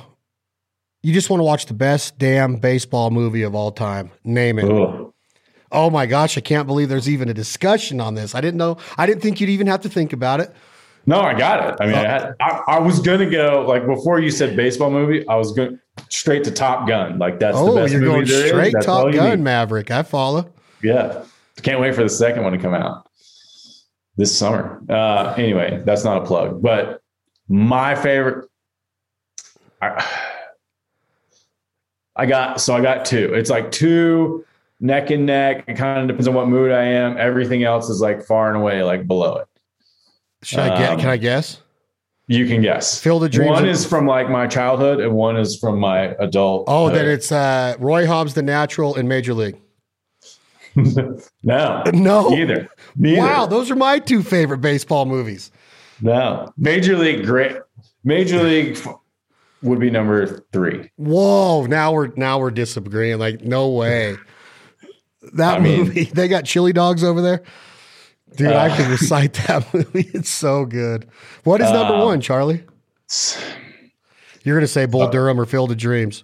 [1.04, 4.10] you just want to watch the best damn baseball movie of all time.
[4.24, 4.66] Name it.
[4.66, 5.14] Ugh.
[5.72, 8.36] Oh my gosh, I can't believe there's even a discussion on this.
[8.36, 8.78] I didn't know.
[8.98, 10.54] I didn't think you'd even have to think about it.
[11.06, 11.76] No, I got it.
[11.82, 15.28] I mean, I, had, I, I was gonna go like before you said baseball movie.
[15.28, 17.18] I was going straight to Top Gun.
[17.20, 18.50] Like that's the Oh, best you're movie going there is.
[18.72, 19.44] straight Top Gun.
[19.44, 19.92] Maverick.
[19.92, 20.50] I follow.
[20.82, 21.24] Yeah,
[21.62, 23.10] can't wait for the second one to come out
[24.16, 24.82] this summer.
[24.88, 27.02] Uh, anyway, that's not a plug, but
[27.50, 28.48] my favorite.
[29.82, 30.06] I,
[32.16, 33.34] I got so I got two.
[33.34, 34.46] It's like two
[34.80, 35.64] neck and neck.
[35.68, 37.18] It kind of depends on what mood I am.
[37.18, 39.48] Everything else is like far and away like below it.
[40.44, 40.90] Should I get?
[40.92, 41.62] Um, Can I guess?
[42.28, 43.00] You can guess.
[43.00, 46.66] Field of Dreams One is from like my childhood, and one is from my adult.
[46.68, 49.58] Oh, then it's uh, Roy Hobbs, the Natural, in Major League.
[50.76, 52.30] no, No.
[52.30, 52.70] neither.
[52.96, 53.22] Neither.
[53.22, 55.52] Wow, those are my two favorite baseball movies.
[56.02, 57.58] No, Major League, great.
[58.04, 58.78] Major League
[59.64, 60.90] would be number three.
[60.98, 63.18] Whoa, now we're now we're disagreeing.
[63.20, 64.16] Like, no way.
[65.36, 67.42] That I mean- movie, they got chili dogs over there.
[68.36, 70.12] Dude, I Uh, can recite that movie.
[70.14, 71.08] It's so good.
[71.46, 72.64] What is number Uh, one, Charlie?
[74.44, 76.24] You're gonna say Bull Durham or Field of Dreams.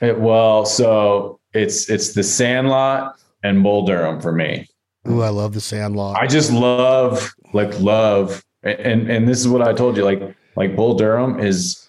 [0.00, 4.66] It- well, so it's it's the Sandlot and Bull Durham for me.
[5.08, 6.16] Ooh, I love the Sandlot.
[6.16, 10.04] I just love like love, and and this is what I told you.
[10.04, 10.22] Like
[10.56, 11.86] like Bull Durham is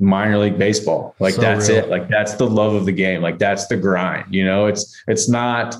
[0.00, 1.14] minor league baseball.
[1.18, 1.78] Like So that's real.
[1.78, 1.90] it.
[1.90, 3.22] Like that's the love of the game.
[3.22, 4.34] Like that's the grind.
[4.34, 5.76] You know, it's it's not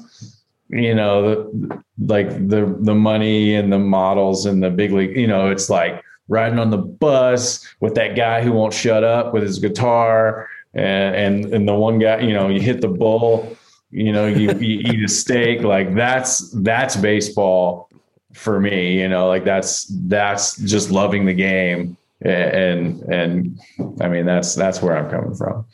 [0.68, 5.16] you know the, like the the money and the models and the big league.
[5.16, 9.32] You know, it's like riding on the bus with that guy who won't shut up
[9.32, 12.20] with his guitar and and, and the one guy.
[12.20, 13.56] You know, you hit the bull.
[13.92, 15.62] You know, you, you eat a steak.
[15.62, 17.88] Like that's that's baseball
[18.34, 19.00] for me.
[19.00, 23.60] You know, like that's that's just loving the game and and
[24.00, 25.66] I mean that's that's where I'm coming from.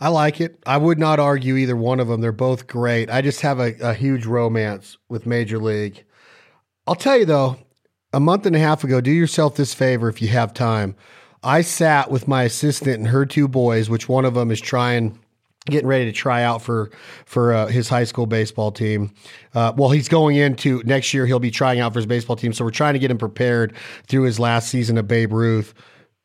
[0.00, 0.62] I like it.
[0.66, 2.22] I would not argue either one of them.
[2.22, 3.10] They're both great.
[3.10, 6.04] I just have a, a huge romance with Major League.
[6.86, 7.58] I'll tell you though,
[8.12, 10.96] a month and a half ago, do yourself this favor if you have time.
[11.42, 15.18] I sat with my assistant and her two boys, which one of them is trying,
[15.66, 16.90] getting ready to try out for
[17.26, 19.12] for uh, his high school baseball team.
[19.54, 21.26] Uh, well, he's going into next year.
[21.26, 23.74] He'll be trying out for his baseball team, so we're trying to get him prepared
[24.06, 25.74] through his last season of Babe Ruth.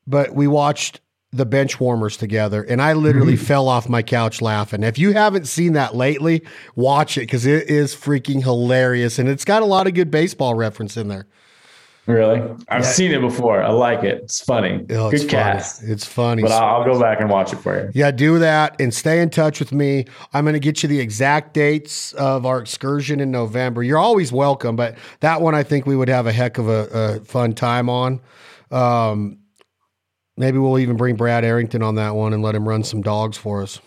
[0.07, 1.01] But we watched
[1.31, 4.83] the bench warmers together, and I literally fell off my couch laughing.
[4.83, 6.43] If you haven't seen that lately,
[6.75, 10.55] watch it because it is freaking hilarious, and it's got a lot of good baseball
[10.55, 11.27] reference in there.
[12.07, 13.63] Really, I've seen it before.
[13.63, 14.21] I like it.
[14.23, 14.85] It's funny.
[14.91, 15.43] Oh, it's Good funny.
[15.43, 15.83] cast.
[15.83, 16.43] It's funny.
[16.43, 17.91] But I'll, I'll go back and watch it for you.
[17.95, 20.05] Yeah, do that and stay in touch with me.
[20.31, 23.81] I'm going to get you the exact dates of our excursion in November.
[23.81, 26.87] You're always welcome, but that one I think we would have a heck of a,
[26.93, 28.21] a fun time on.
[28.69, 29.39] Um,
[30.37, 33.35] maybe we'll even bring Brad Arrington on that one and let him run some dogs
[33.35, 33.79] for us.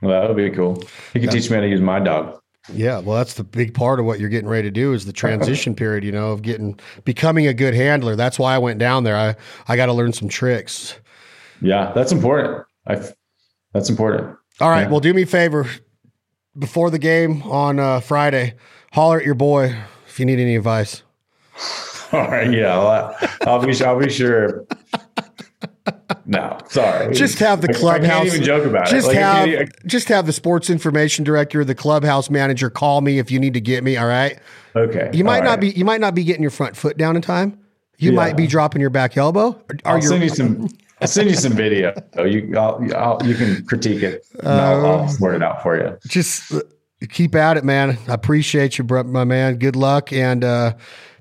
[0.00, 0.82] Well, that would be cool.
[1.12, 2.39] You can teach me how to use my dog.
[2.74, 5.12] Yeah, well, that's the big part of what you're getting ready to do is the
[5.12, 6.04] transition period.
[6.04, 8.16] You know, of getting becoming a good handler.
[8.16, 9.16] That's why I went down there.
[9.16, 9.34] I
[9.68, 10.94] I got to learn some tricks.
[11.60, 12.66] Yeah, that's important.
[12.86, 13.02] I.
[13.72, 14.36] That's important.
[14.60, 14.82] All right.
[14.82, 14.88] Yeah.
[14.88, 15.66] Well, do me a favor
[16.58, 18.54] before the game on uh, Friday.
[18.92, 19.76] Holler at your boy
[20.08, 21.02] if you need any advice.
[22.12, 22.52] All right.
[22.52, 22.76] Yeah.
[22.76, 23.84] I'll, I'll be.
[23.84, 24.66] I'll be sure.
[26.30, 27.12] No, sorry.
[27.12, 28.22] Just have the I- I clubhouse.
[28.22, 29.16] can't even joke about just it.
[29.16, 33.40] Like, have just have the sports information director, the clubhouse manager, call me if you
[33.40, 33.96] need to get me.
[33.96, 34.38] All right.
[34.76, 35.10] okay.
[35.12, 35.60] You might all not right.
[35.60, 37.58] be you might not be getting your front foot down in time.
[37.98, 38.16] You Yeah.
[38.16, 39.60] might be dropping your back elbow.
[39.84, 40.68] Are I'll send you some.
[41.00, 41.94] I'll send you some video.
[42.16, 44.24] You, I'll, I'll, you can critique it.
[44.38, 45.96] and I'll, Uh, I'll sort it out for you.
[46.06, 46.60] just uh,
[47.10, 47.98] keep at it, man.
[48.06, 49.56] I appreciate you, my man.
[49.56, 50.74] Good luck and uh,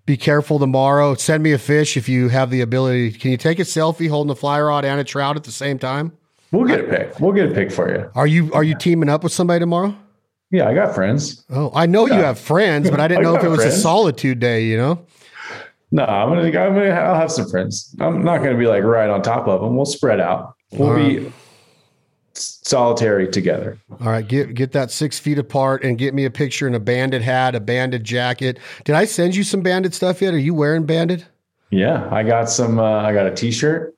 [0.10, 1.14] be careful tomorrow.
[1.14, 3.12] Send me a fish if you have the ability.
[3.12, 5.78] Can you take a selfie holding a fly rod and a trout at the same
[5.78, 6.12] time?
[6.52, 7.20] We'll get a pick.
[7.20, 8.10] We'll get a pick for you.
[8.16, 9.96] Are you are you teaming up with somebody tomorrow?
[10.50, 11.46] Yeah, I got friends.
[11.52, 13.72] Oh, I know you have friends, but I didn't I know if it was a
[13.72, 14.66] solitude day.
[14.66, 15.06] You know.
[15.92, 16.48] No, I'm gonna.
[16.48, 16.90] I'm gonna.
[16.90, 17.96] I'll have some friends.
[18.00, 19.76] I'm not gonna be like right on top of them.
[19.76, 20.56] We'll spread out.
[20.72, 21.34] We'll All be s-
[22.40, 23.78] solitary together.
[24.02, 26.80] All right, get get that six feet apart and get me a picture in a
[26.80, 28.60] banded hat, a banded jacket.
[28.84, 30.34] Did I send you some banded stuff yet?
[30.34, 31.26] Are you wearing banded?
[31.72, 32.80] Yeah, I got some.
[32.80, 33.96] Uh, I got a T-shirt.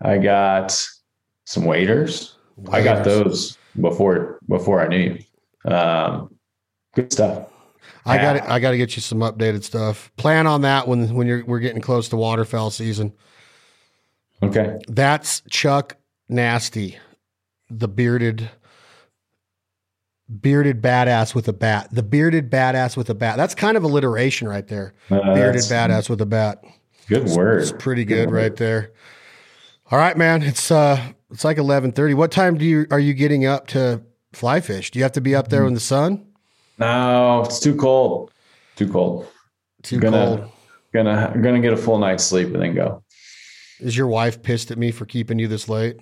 [0.00, 0.86] I got
[1.44, 2.36] some waiters.
[2.70, 5.18] I got those before before I knew
[5.64, 5.72] you.
[5.72, 6.34] Um,
[6.94, 7.48] good stuff.
[8.06, 10.12] I got I got to get you some updated stuff.
[10.16, 13.12] Plan on that when when you're we're getting close to waterfowl season.
[14.42, 14.78] Okay.
[14.88, 15.96] That's Chuck
[16.28, 16.98] Nasty,
[17.78, 18.50] the bearded
[20.40, 21.88] bearded badass with a bat.
[21.92, 23.36] The bearded badass with a bat.
[23.36, 24.94] That's kind of alliteration right there.
[25.10, 26.62] Uh, bearded badass with a bat.
[27.06, 27.62] Good word.
[27.62, 28.92] It's, pretty good, good right there.
[29.90, 30.42] All right, man.
[30.42, 32.14] It's uh it's like eleven thirty.
[32.14, 34.02] What time do you are you getting up to
[34.32, 34.90] fly fish?
[34.90, 36.26] Do you have to be up there in the sun?
[36.78, 38.32] No, it's too cold.
[38.76, 39.28] Too cold.
[39.82, 40.50] Too gonna, cold.
[40.92, 43.02] Gonna gonna get a full night's sleep and then go.
[43.80, 45.98] Is your wife pissed at me for keeping you this late?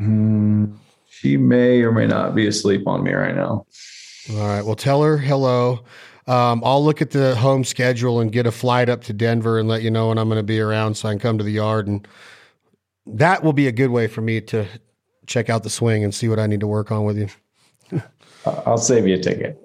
[0.00, 0.76] Mm,
[1.20, 3.66] she may or may not be asleep on me right now.
[4.30, 4.64] All right.
[4.64, 5.84] Well, tell her hello.
[6.26, 9.68] Um, I'll look at the home schedule and get a flight up to Denver and
[9.68, 11.52] let you know when I'm going to be around so I can come to the
[11.52, 11.88] yard.
[11.88, 12.08] And
[13.04, 14.66] that will be a good way for me to
[15.26, 17.28] check out the swing and see what I need to work on with you.
[18.46, 19.60] I'll save you a ticket.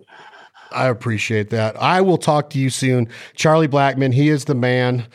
[0.71, 1.81] I appreciate that.
[1.81, 3.07] I will talk to you soon.
[3.35, 5.07] Charlie Blackmon, he is the man.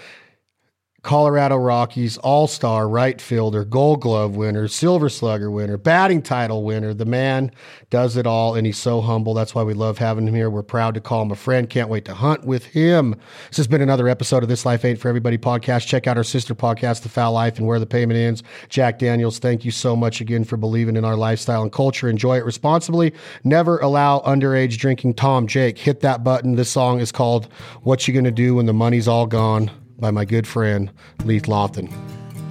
[1.03, 6.93] Colorado Rockies All Star right fielder, Gold Glove winner, Silver Slugger winner, batting title winner.
[6.93, 7.53] The man
[7.89, 9.33] does it all, and he's so humble.
[9.33, 10.51] That's why we love having him here.
[10.51, 11.71] We're proud to call him a friend.
[11.71, 13.17] Can't wait to hunt with him.
[13.49, 15.87] This has been another episode of This Life Ain't for Everybody podcast.
[15.87, 18.43] Check out our sister podcast, The Fowl Life, and Where the Pavement Ends.
[18.69, 22.11] Jack Daniels, thank you so much again for believing in our lifestyle and culture.
[22.11, 23.15] Enjoy it responsibly.
[23.43, 25.15] Never allow underage drinking.
[25.15, 26.57] Tom, Jake, hit that button.
[26.57, 27.49] This song is called
[27.85, 29.71] What You Gonna Do When the Money's All Gone
[30.01, 30.91] by my good friend
[31.25, 31.93] Leith Lofton.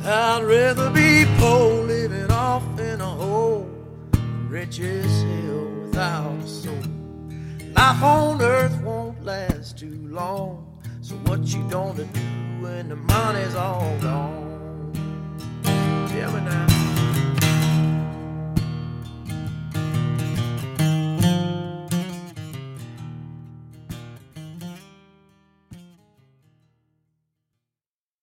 [0.05, 3.69] I'd rather be poor living off in a hole,
[4.49, 6.75] without a soul.
[7.73, 12.21] Life on earth won't last too long, so what you gonna do
[12.61, 14.93] when the money's all gone?
[15.63, 16.78] Tell me now.